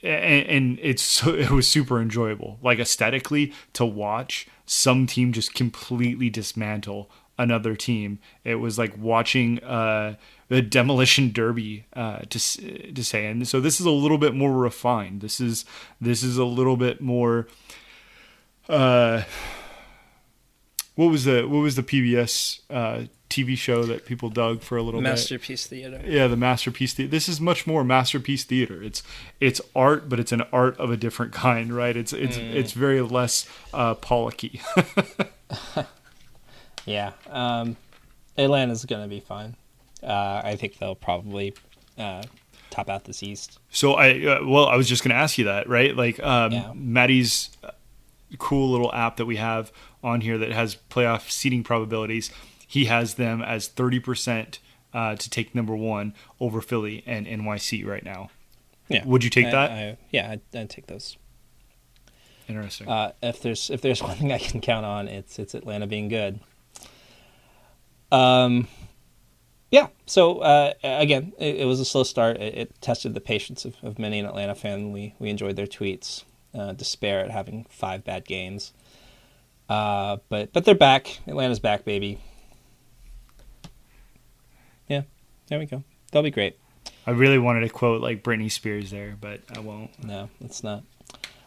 [0.03, 5.53] and, and it's so, it was super enjoyable like aesthetically to watch some team just
[5.53, 8.19] completely dismantle another team.
[8.43, 10.15] It was like watching uh
[10.47, 13.27] the demolition derby uh to to say.
[13.27, 15.21] And so this is a little bit more refined.
[15.21, 15.65] This is
[15.99, 17.47] this is a little bit more
[18.69, 19.23] uh
[20.95, 24.83] what was the what was the PBS uh TV show that people dug for a
[24.83, 26.01] little bit Masterpiece Theater.
[26.05, 29.01] yeah the masterpiece theater this is much more masterpiece theater it's
[29.39, 33.01] it's art but it's an art of a different kind right it's it's it's very
[33.01, 34.59] less uh pollocky
[36.85, 37.11] Yeah.
[37.29, 37.77] Um,
[38.37, 39.55] Atlanta's going to be fine.
[40.01, 41.53] Uh, I think they'll probably
[41.97, 42.23] uh,
[42.71, 43.59] top out this East.
[43.69, 46.71] so i uh, well i was just gonna ask you that right like um Yeah.
[46.73, 47.71] maddie's uh,
[48.39, 49.71] cool little app that we have
[50.01, 52.31] on here that has playoff seating probabilities
[52.71, 54.59] he has them as 30%
[54.93, 58.29] uh, to take number one over philly and nyc right now
[58.87, 59.03] Yeah.
[59.05, 59.71] Would you take I- that?
[59.71, 61.17] I, yeah, I'd, I'd take those.
[62.47, 65.87] interesting Uh, if there's if there's one thing I can count on, it's it's Atlanta
[65.87, 66.39] being good.
[68.11, 68.67] Um,
[69.71, 69.87] yeah.
[70.05, 72.37] So uh, again, it, it was a slow start.
[72.37, 74.91] It, it tested the patience of, of many an Atlanta fan.
[74.91, 78.73] We we enjoyed their tweets, uh, despair at having five bad games.
[79.69, 81.19] Uh, but but they're back.
[81.27, 82.19] Atlanta's back, baby.
[84.91, 85.03] Yeah,
[85.47, 85.83] there we go.
[86.11, 86.57] That'll be great.
[87.07, 90.83] i really wanted to quote like britney spears there but i won't No, it's not.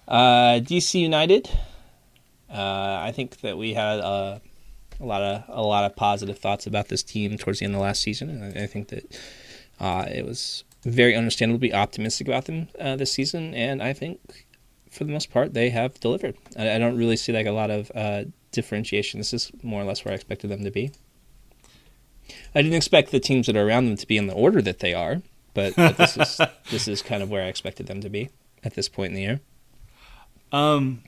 [0.09, 1.51] Uh, DC United.
[2.51, 4.39] Uh, I think that we had uh,
[5.01, 7.81] a lot of a lot of positive thoughts about this team towards the end of
[7.83, 9.05] last season, and I, I think that
[9.81, 13.55] uh, it was very understandable to be optimistic about them uh, this season.
[13.55, 14.47] And I think,
[14.91, 16.37] for the most part, they have delivered.
[16.59, 19.21] I, I don't really see like a lot of uh, differentiation.
[19.21, 20.93] This is more or less where I expected them to be.
[22.55, 24.81] I didn't expect the teams that are around them to be in the order that
[24.81, 25.23] they are,
[25.53, 28.31] but, but this is this is kind of where I expected them to be
[28.63, 29.41] at this point in the year.
[30.53, 31.03] Um,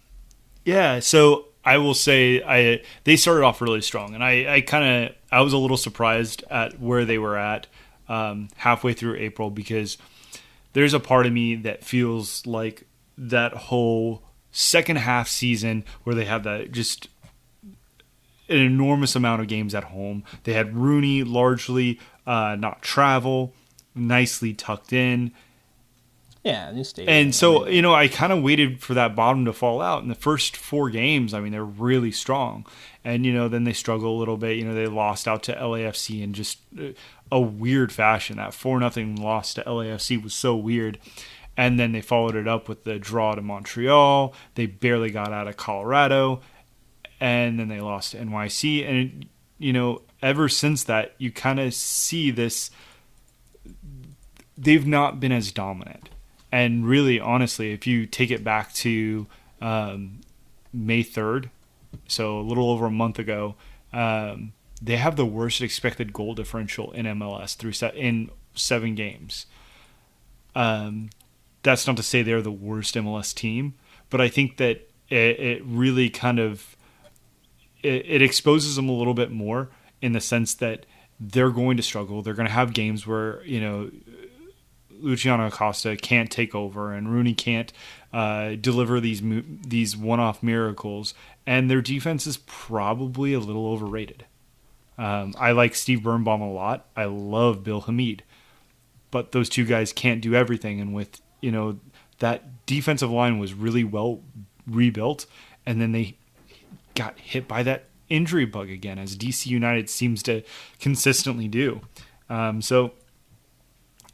[0.65, 1.01] yeah.
[1.01, 5.17] So I will say I they started off really strong, and I I kind of
[5.31, 7.67] I was a little surprised at where they were at
[8.09, 9.99] um, halfway through April because
[10.73, 12.87] there's a part of me that feels like
[13.19, 17.09] that whole second half season where they had that just
[18.49, 20.25] an enormous amount of games at home.
[20.45, 23.55] They had Rooney largely uh, not travel,
[23.95, 25.33] nicely tucked in.
[26.47, 27.13] Yeah, new stadium.
[27.13, 30.05] And so, you know, I kind of waited for that bottom to fall out.
[30.05, 32.65] In the first four games, I mean, they're really strong.
[33.03, 34.57] And, you know, then they struggle a little bit.
[34.57, 36.91] You know, they lost out to LAFC in just uh,
[37.33, 38.37] a weird fashion.
[38.37, 40.99] That 4 nothing loss to LAFC was so weird.
[41.57, 44.33] And then they followed it up with the draw to Montreal.
[44.55, 46.43] They barely got out of Colorado.
[47.21, 48.89] And then they lost to NYC.
[48.89, 52.71] And, it, you know, ever since that, you kind of see this.
[54.59, 56.09] They've not been as dominant
[56.53, 59.27] and really honestly if you take it back to
[59.61, 60.21] um,
[60.73, 61.51] may 3rd
[62.07, 63.57] so a little over a month ago
[63.93, 69.47] um, they have the worst expected goal differential in mls through se- in seven games
[70.55, 71.11] Um,
[71.63, 73.75] that's not to say they're the worst MLS team,
[74.09, 76.76] but I think that it, it really kind of
[77.87, 79.69] it, it exposes them a little bit more
[80.03, 80.87] in the sense that
[81.19, 82.23] they're going to struggle.
[82.23, 83.91] They're going to have games where you know
[84.91, 87.73] Luciano Acosta can't take over and Rooney can't
[88.13, 91.15] uh, deliver these these one-off miracles,
[91.47, 94.27] and their defense is probably a little overrated.
[94.99, 96.87] Um, I like Steve Birnbaum a lot.
[96.97, 98.23] I love Bill Hamid,
[99.11, 100.81] but those two guys can't do everything.
[100.81, 101.79] And with you know
[102.19, 104.23] that defensive line was really well
[104.67, 105.27] rebuilt,
[105.65, 106.17] and then they
[106.97, 110.43] got hit by that injury bug again, as DC United seems to
[110.81, 111.81] consistently do.
[112.29, 112.93] Um, so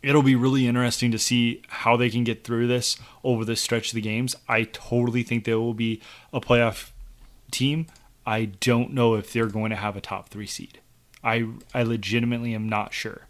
[0.03, 3.89] it'll be really interesting to see how they can get through this over the stretch
[3.89, 4.35] of the games.
[4.49, 6.01] I totally think they will be
[6.33, 6.91] a playoff
[7.51, 7.87] team.
[8.27, 10.81] I don't know if they're going to have a top three seed.
[11.25, 13.23] I I legitimately am not sure.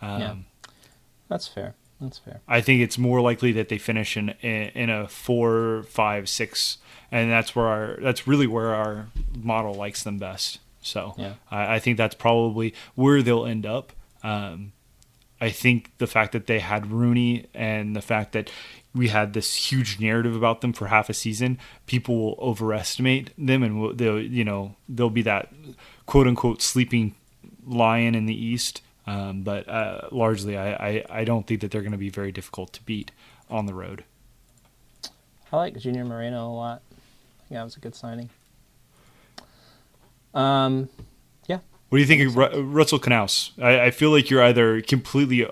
[0.00, 0.34] Um, Yeah.
[1.28, 1.74] That's fair.
[2.00, 2.40] That's fair.
[2.48, 6.78] I think it's more likely that they finish in in a four, five, six,
[7.10, 10.58] and that's where our that's really where our model likes them best.
[10.80, 11.34] So Yeah.
[11.50, 13.92] I, I think that's probably where they'll end up.
[14.22, 14.72] Um,
[15.40, 18.50] I think the fact that they had Rooney and the fact that
[18.94, 23.62] we had this huge narrative about them for half a season, people will overestimate them,
[23.62, 25.52] and they'll you know they'll be that
[26.06, 27.14] quote unquote sleeping
[27.66, 28.80] lion in the East.
[29.06, 32.32] Um, but uh, largely, I, I, I don't think that they're going to be very
[32.32, 33.10] difficult to beat
[33.50, 34.04] on the road.
[35.52, 36.82] I like Junior Moreno a lot.
[36.90, 38.30] I think that was a good signing.
[40.32, 40.88] Um,
[41.46, 41.58] yeah.
[41.88, 43.50] What do you think of Ru- Russell Canouse?
[43.62, 45.46] I, I feel like you're either completely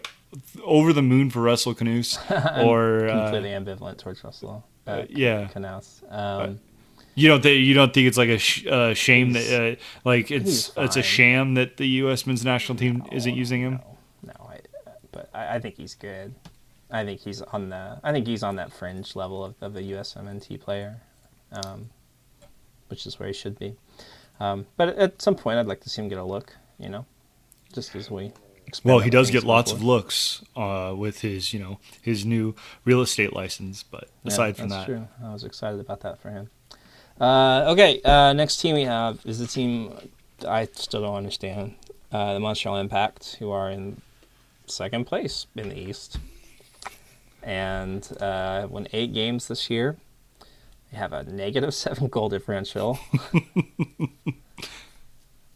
[0.64, 2.18] over the moon for Russell Canouse,
[2.64, 4.64] or uh, completely ambivalent towards Russell.
[4.86, 5.48] Uh, uh, yeah.
[5.54, 6.02] Canouse.
[6.10, 6.58] Um,
[7.14, 10.30] you don't think you don't think it's like a sh- uh, shame that uh, like
[10.30, 12.26] it's it's a sham that the U.S.
[12.26, 13.80] men's national team isn't using him.
[14.22, 14.60] No, no, I,
[15.10, 16.34] but I, I think he's good.
[16.90, 17.98] I think he's on the.
[18.02, 21.00] I think he's on that fringe level of, of a USMNT player,
[21.52, 21.90] um,
[22.88, 23.74] which is where he should be.
[24.40, 26.56] Um, but at some point, I'd like to see him get a look.
[26.78, 27.06] You know,
[27.72, 28.32] just as we.
[28.84, 32.54] Well, he does get lots going of looks uh, with his you know his new
[32.84, 35.08] real estate license, but Yeah, aside from that's that, true.
[35.22, 36.48] I was excited about that for him.
[37.20, 39.94] Uh, okay, uh, next team we have is the team
[40.46, 41.74] I still don't understand.
[42.10, 44.02] Uh, the Montreal Impact, who are in
[44.66, 46.18] second place in the East,
[47.42, 49.96] and uh, won eight games this year.
[50.90, 52.98] They have a negative seven goal differential.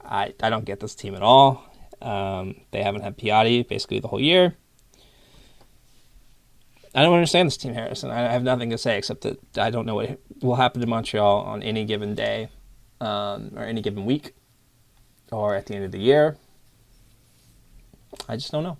[0.04, 1.72] I I don't get this team at all.
[2.00, 4.54] Um, they haven't had Piatti basically the whole year.
[6.96, 8.10] I don't understand this team, Harrison.
[8.10, 11.42] I have nothing to say except that I don't know what will happen to Montreal
[11.42, 12.48] on any given day,
[13.00, 14.34] um, or any given week,
[15.30, 16.38] or at the end of the year.
[18.28, 18.78] I just don't know.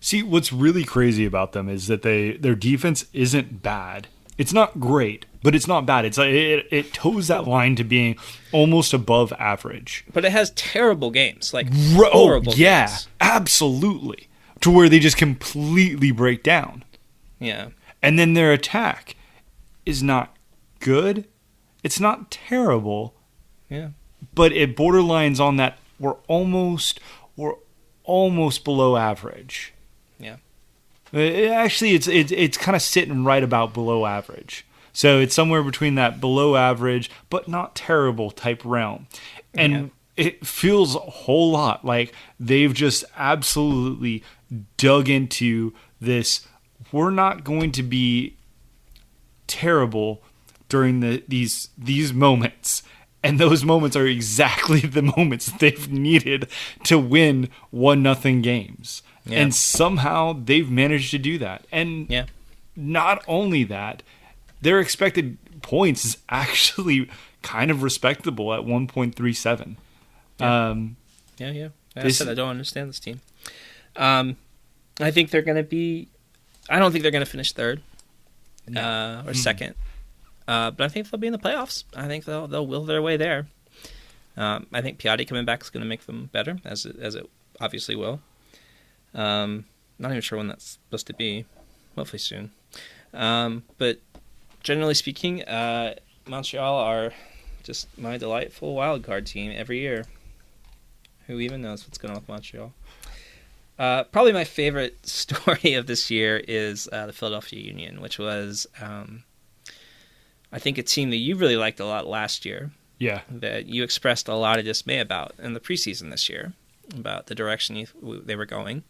[0.00, 4.06] See, what's really crazy about them is that they their defense isn't bad.
[4.38, 6.04] It's not great, but it's not bad.
[6.04, 8.16] It's like it, it toes that line to being
[8.52, 10.04] almost above average.
[10.12, 12.54] But it has terrible games, like Ro- oh, horrible.
[12.54, 13.08] yeah, games.
[13.20, 14.28] absolutely.
[14.60, 16.84] To where they just completely break down.
[17.38, 17.68] Yeah,
[18.02, 19.16] And then their attack
[19.86, 20.36] is not
[20.80, 21.26] good.
[21.82, 23.14] It's not terrible,
[23.68, 23.90] yeah.
[24.34, 27.00] but it borderlines on that we're almost
[27.36, 27.54] we're
[28.04, 29.72] almost below average.
[30.18, 30.36] Yeah.
[31.14, 34.66] Uh, it- actually, it's it's it's kind of sitting right about below average.
[34.92, 39.06] So it's somewhere between that below average but not terrible type realm,
[39.54, 44.24] and it feels a whole lot like they've just absolutely
[44.76, 46.46] dug into this.
[46.92, 48.34] We're not going to be
[49.46, 50.22] terrible
[50.68, 52.82] during the these these moments
[53.22, 56.46] and those moments are exactly the moments they've needed
[56.84, 59.40] to win one nothing games Yeah.
[59.40, 62.26] and somehow they've managed to do that and Yeah.
[62.76, 64.02] not only that
[64.60, 67.08] their expected points is actually
[67.42, 69.76] kind of respectable at 1.37
[70.40, 70.96] um
[71.38, 71.68] Yeah, yeah.
[71.96, 73.20] Like I said I don't understand this team.
[73.96, 74.36] Um,
[75.00, 76.08] I think they're going to be.
[76.68, 77.80] I don't think they're going to finish third
[78.76, 79.74] uh, or second,
[80.46, 81.84] uh, but I think they'll be in the playoffs.
[81.96, 83.46] I think they'll they'll will their way there.
[84.36, 87.16] Um, I think Piatti coming back is going to make them better, as it, as
[87.16, 87.28] it
[87.60, 88.20] obviously will.
[89.14, 89.64] Um,
[89.98, 91.44] not even sure when that's supposed to be.
[91.96, 92.52] Hopefully soon.
[93.12, 93.98] Um, but
[94.62, 95.94] generally speaking, uh,
[96.28, 97.12] Montreal are
[97.64, 100.04] just my delightful wild card team every year.
[101.26, 102.72] Who even knows what's going on with Montreal?
[103.78, 108.66] Uh, probably my favorite story of this year is uh, the Philadelphia Union, which was,
[108.80, 109.22] um,
[110.52, 112.70] I think, a team that you really liked a lot last year.
[112.98, 116.52] yeah That you expressed a lot of dismay about in the preseason this year,
[116.94, 117.86] about the direction you,
[118.24, 118.82] they were going.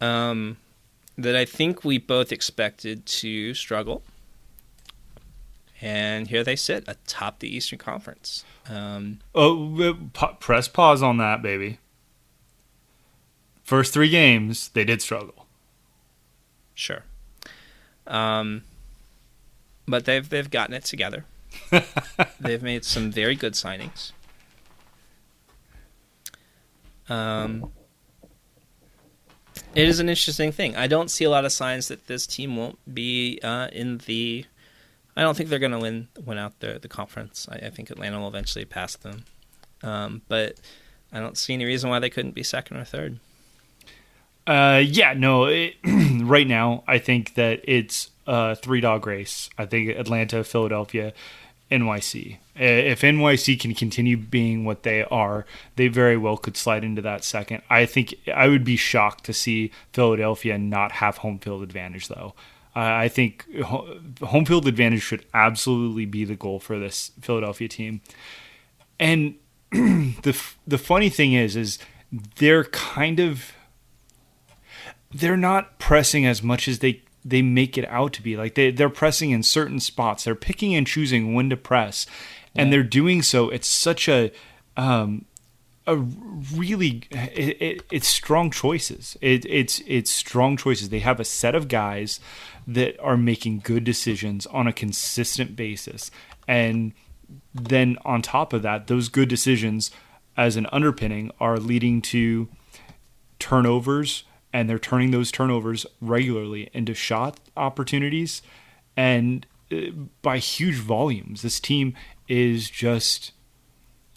[0.00, 0.56] Um,
[1.16, 4.02] that I think we both expected to struggle.
[5.80, 8.44] And here they sit atop the Eastern Conference.
[8.68, 9.96] Um, Oh,
[10.40, 11.78] press pause on that, baby.
[13.68, 15.44] First three games, they did struggle.
[16.74, 17.02] sure.
[18.06, 18.62] Um,
[19.86, 21.26] but they've they've gotten it together.
[22.40, 24.12] they've made some very good signings.
[27.10, 27.70] Um,
[29.74, 30.74] it is an interesting thing.
[30.74, 34.46] I don't see a lot of signs that this team won't be uh, in the.
[35.14, 37.46] I don't think they're going to win win out the the conference.
[37.52, 39.26] I, I think Atlanta will eventually pass them,
[39.82, 40.58] um, but
[41.12, 43.20] I don't see any reason why they couldn't be second or third.
[44.48, 45.44] Uh, yeah, no.
[45.44, 45.74] It,
[46.22, 49.50] right now, I think that it's a three dog race.
[49.58, 51.12] I think Atlanta, Philadelphia,
[51.70, 52.36] NYC.
[52.58, 55.44] Uh, If NYC can continue being what they are,
[55.76, 57.62] they very well could slide into that second.
[57.68, 62.34] I think I would be shocked to see Philadelphia not have home field advantage, though.
[62.74, 68.02] I think home field advantage should absolutely be the goal for this Philadelphia team.
[69.00, 69.34] And
[69.72, 71.78] the the funny thing is, is
[72.36, 73.52] they're kind of
[75.12, 78.36] they're not pressing as much as they they make it out to be.
[78.36, 80.24] Like they they're pressing in certain spots.
[80.24, 82.06] They're picking and choosing when to press,
[82.54, 83.48] and they're doing so.
[83.50, 84.30] It's such a
[84.76, 85.24] um,
[85.86, 89.16] a really it, it, it's strong choices.
[89.20, 90.90] It, it's it's strong choices.
[90.90, 92.20] They have a set of guys
[92.66, 96.10] that are making good decisions on a consistent basis,
[96.46, 96.92] and
[97.54, 99.90] then on top of that, those good decisions
[100.36, 102.48] as an underpinning are leading to
[103.38, 108.42] turnovers and they're turning those turnovers regularly into shot opportunities.
[108.96, 109.90] And uh,
[110.22, 111.94] by huge volumes this team
[112.26, 113.32] is just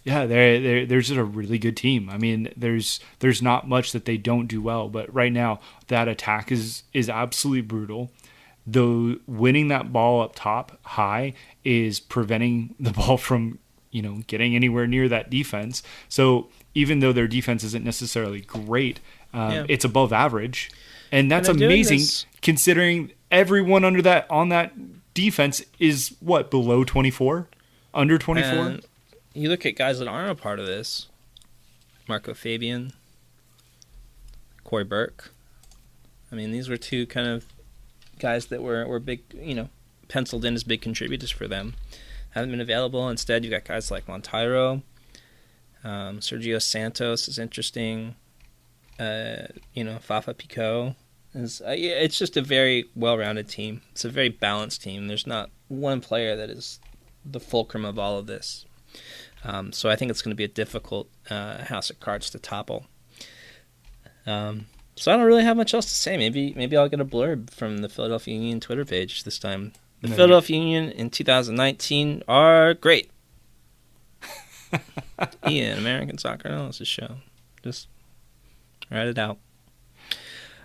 [0.04, 2.10] yeah they're, they're, they're just a really good team.
[2.10, 6.08] I mean there's there's not much that they don't do well but right now that
[6.08, 8.12] attack is is absolutely brutal.
[8.66, 13.60] Though winning that ball up top high is preventing the ball from
[13.92, 15.84] you know getting anywhere near that defense.
[16.08, 19.02] So even though their defense isn't necessarily great
[19.34, 19.66] um, Yeah.
[19.70, 20.70] it's above average
[21.12, 24.74] and that's they're amazing this- considering everyone under that on that
[25.14, 27.48] defense is what below 24
[27.94, 28.80] under 24
[29.34, 31.08] you look at guys that aren't a part of this
[32.08, 32.92] Marco Fabian,
[34.64, 35.32] Cory Burke.
[36.32, 37.46] I mean, these were two kind of
[38.20, 39.70] guys that were, were big, you know,
[40.08, 41.76] penciled in as big contributors for them.
[42.32, 43.08] Haven't been available.
[43.10, 44.82] Instead, you've got guys like Monteiro.
[45.84, 48.16] Um, Sergio Santos is interesting.
[49.02, 50.96] Uh, you know, Fafa Picault.
[51.34, 53.82] Is, uh, yeah, it's just a very well rounded team.
[53.94, 55.08] It's a very balanced team.
[55.08, 56.80] There's not one player that is
[57.26, 58.66] the fulcrum of all of this.
[59.44, 62.40] Um, so I think it's going to be a difficult uh, house of cards to
[62.40, 62.86] topple.
[64.28, 66.18] Um, so I don't really have much else to say.
[66.18, 69.74] Maybe maybe I'll get a blurb from the Philadelphia Union Twitter page this time.
[70.02, 73.10] The No, Philadelphia Union in 2019 are great.
[75.48, 77.18] Ian, American Soccer Analysis Show.
[77.64, 77.88] Just
[78.92, 79.38] write it out.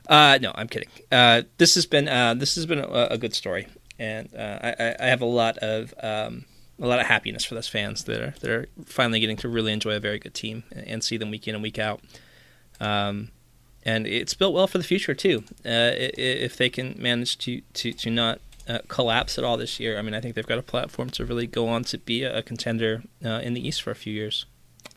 [0.09, 0.89] Uh, no, I'm kidding.
[1.11, 3.67] Uh, this has been uh, this has been a, a good story,
[3.99, 6.45] and uh, I, I- have a lot of um,
[6.81, 9.73] a lot of happiness for those fans that are that are finally getting to really
[9.73, 12.01] enjoy a very good team and, and see them week in and week out.
[12.81, 13.31] Um,
[13.85, 15.43] and it's built well for the future too.
[15.65, 19.99] Uh, if they can manage to to to not uh, collapse at all this year,
[19.99, 22.39] I mean, I think they've got a platform to really go on to be a,
[22.39, 24.47] a contender in the East for a few years.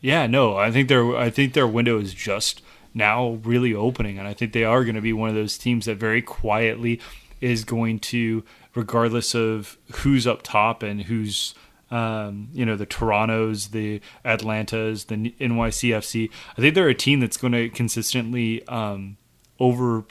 [0.02, 2.62] Yeah, no, I think their I think their window is just
[3.00, 5.86] now really opening, and I think they are going to be one of those teams
[5.86, 7.02] that very quietly
[7.42, 8.44] is going to,
[8.76, 11.56] regardless of who's up top and who's
[11.90, 16.30] um, you know the Toronto's, the Atlantas, the NYCFC.
[16.56, 18.68] I think they're a team that's going to consistently.
[18.68, 19.18] Um,
[19.60, 20.06] over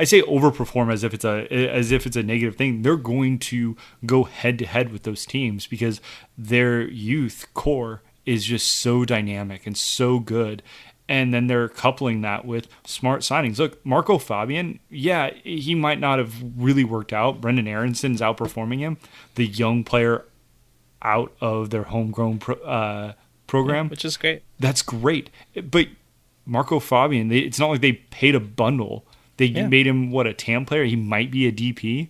[0.00, 3.38] I say overperform as if it's a as if it's a negative thing they're going
[3.38, 6.00] to go head to head with those teams because
[6.36, 10.64] their youth core is just so dynamic and so good
[11.08, 16.18] and then they're coupling that with smart signings look Marco Fabian yeah he might not
[16.18, 18.96] have really worked out Brenden Aaronson's outperforming him
[19.36, 20.24] the young player
[21.02, 23.12] out of their homegrown pro, uh,
[23.46, 24.42] program which is great.
[24.58, 25.30] that's great.
[25.70, 25.86] But
[26.44, 29.04] Marco Fabian, they, it's not like they paid a bundle.
[29.36, 29.68] They Yeah.
[29.68, 30.84] made him what a TAM player.
[30.84, 32.08] He might be a DP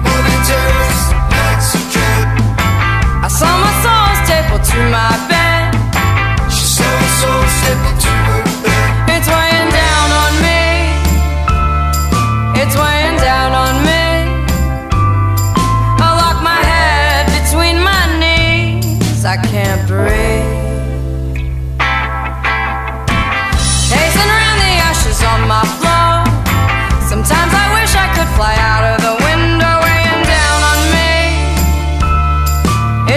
[0.00, 2.26] Morning terrors, nights of dread.
[3.20, 5.74] I saw my soul stapled to my bed.
[6.50, 8.03] She saw her soul stapled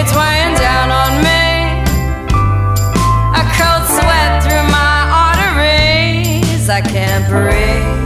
[0.00, 1.44] It's weighing down on me.
[3.40, 4.96] A cold sweat through my
[5.26, 6.70] arteries.
[6.70, 7.98] I can't breathe.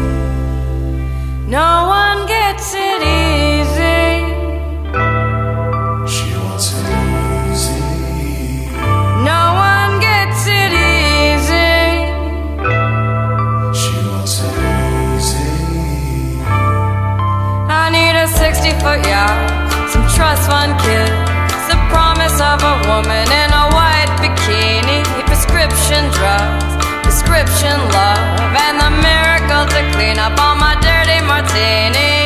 [1.59, 1.71] No
[2.01, 4.09] one gets it easy.
[6.13, 6.87] She wants it
[7.53, 7.85] easy.
[9.31, 11.77] No one gets it easy.
[13.81, 14.57] She wants it
[15.13, 15.53] easy.
[17.69, 19.37] I need a 60 foot yacht,
[19.93, 21.12] some trust fund kids,
[22.43, 26.75] of a woman in a white bikini, prescription drugs,
[27.07, 32.22] prescription love, and the miracle to clean up all my dirty martinis.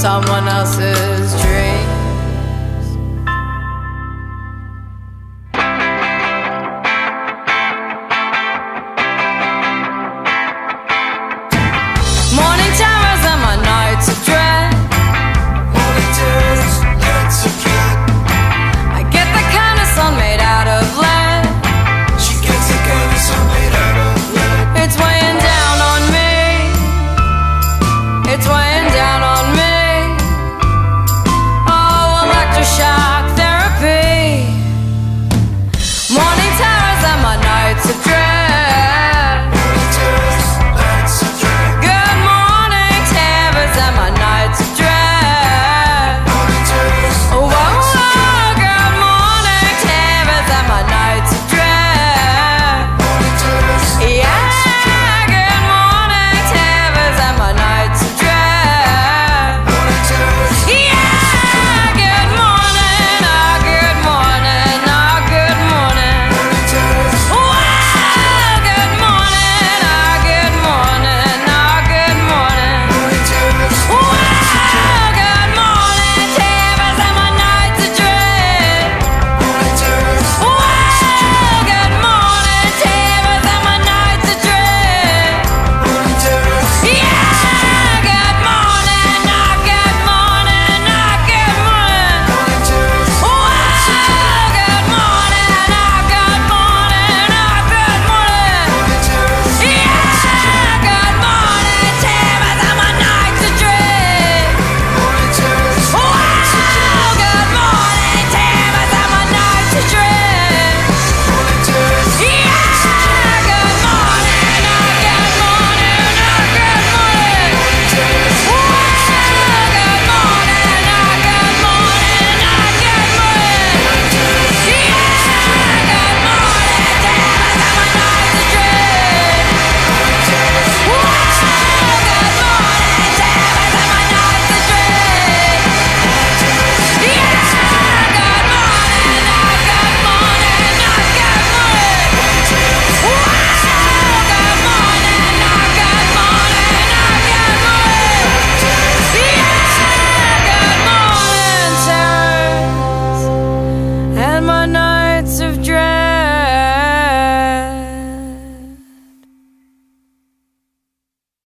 [0.00, 1.09] someone else's.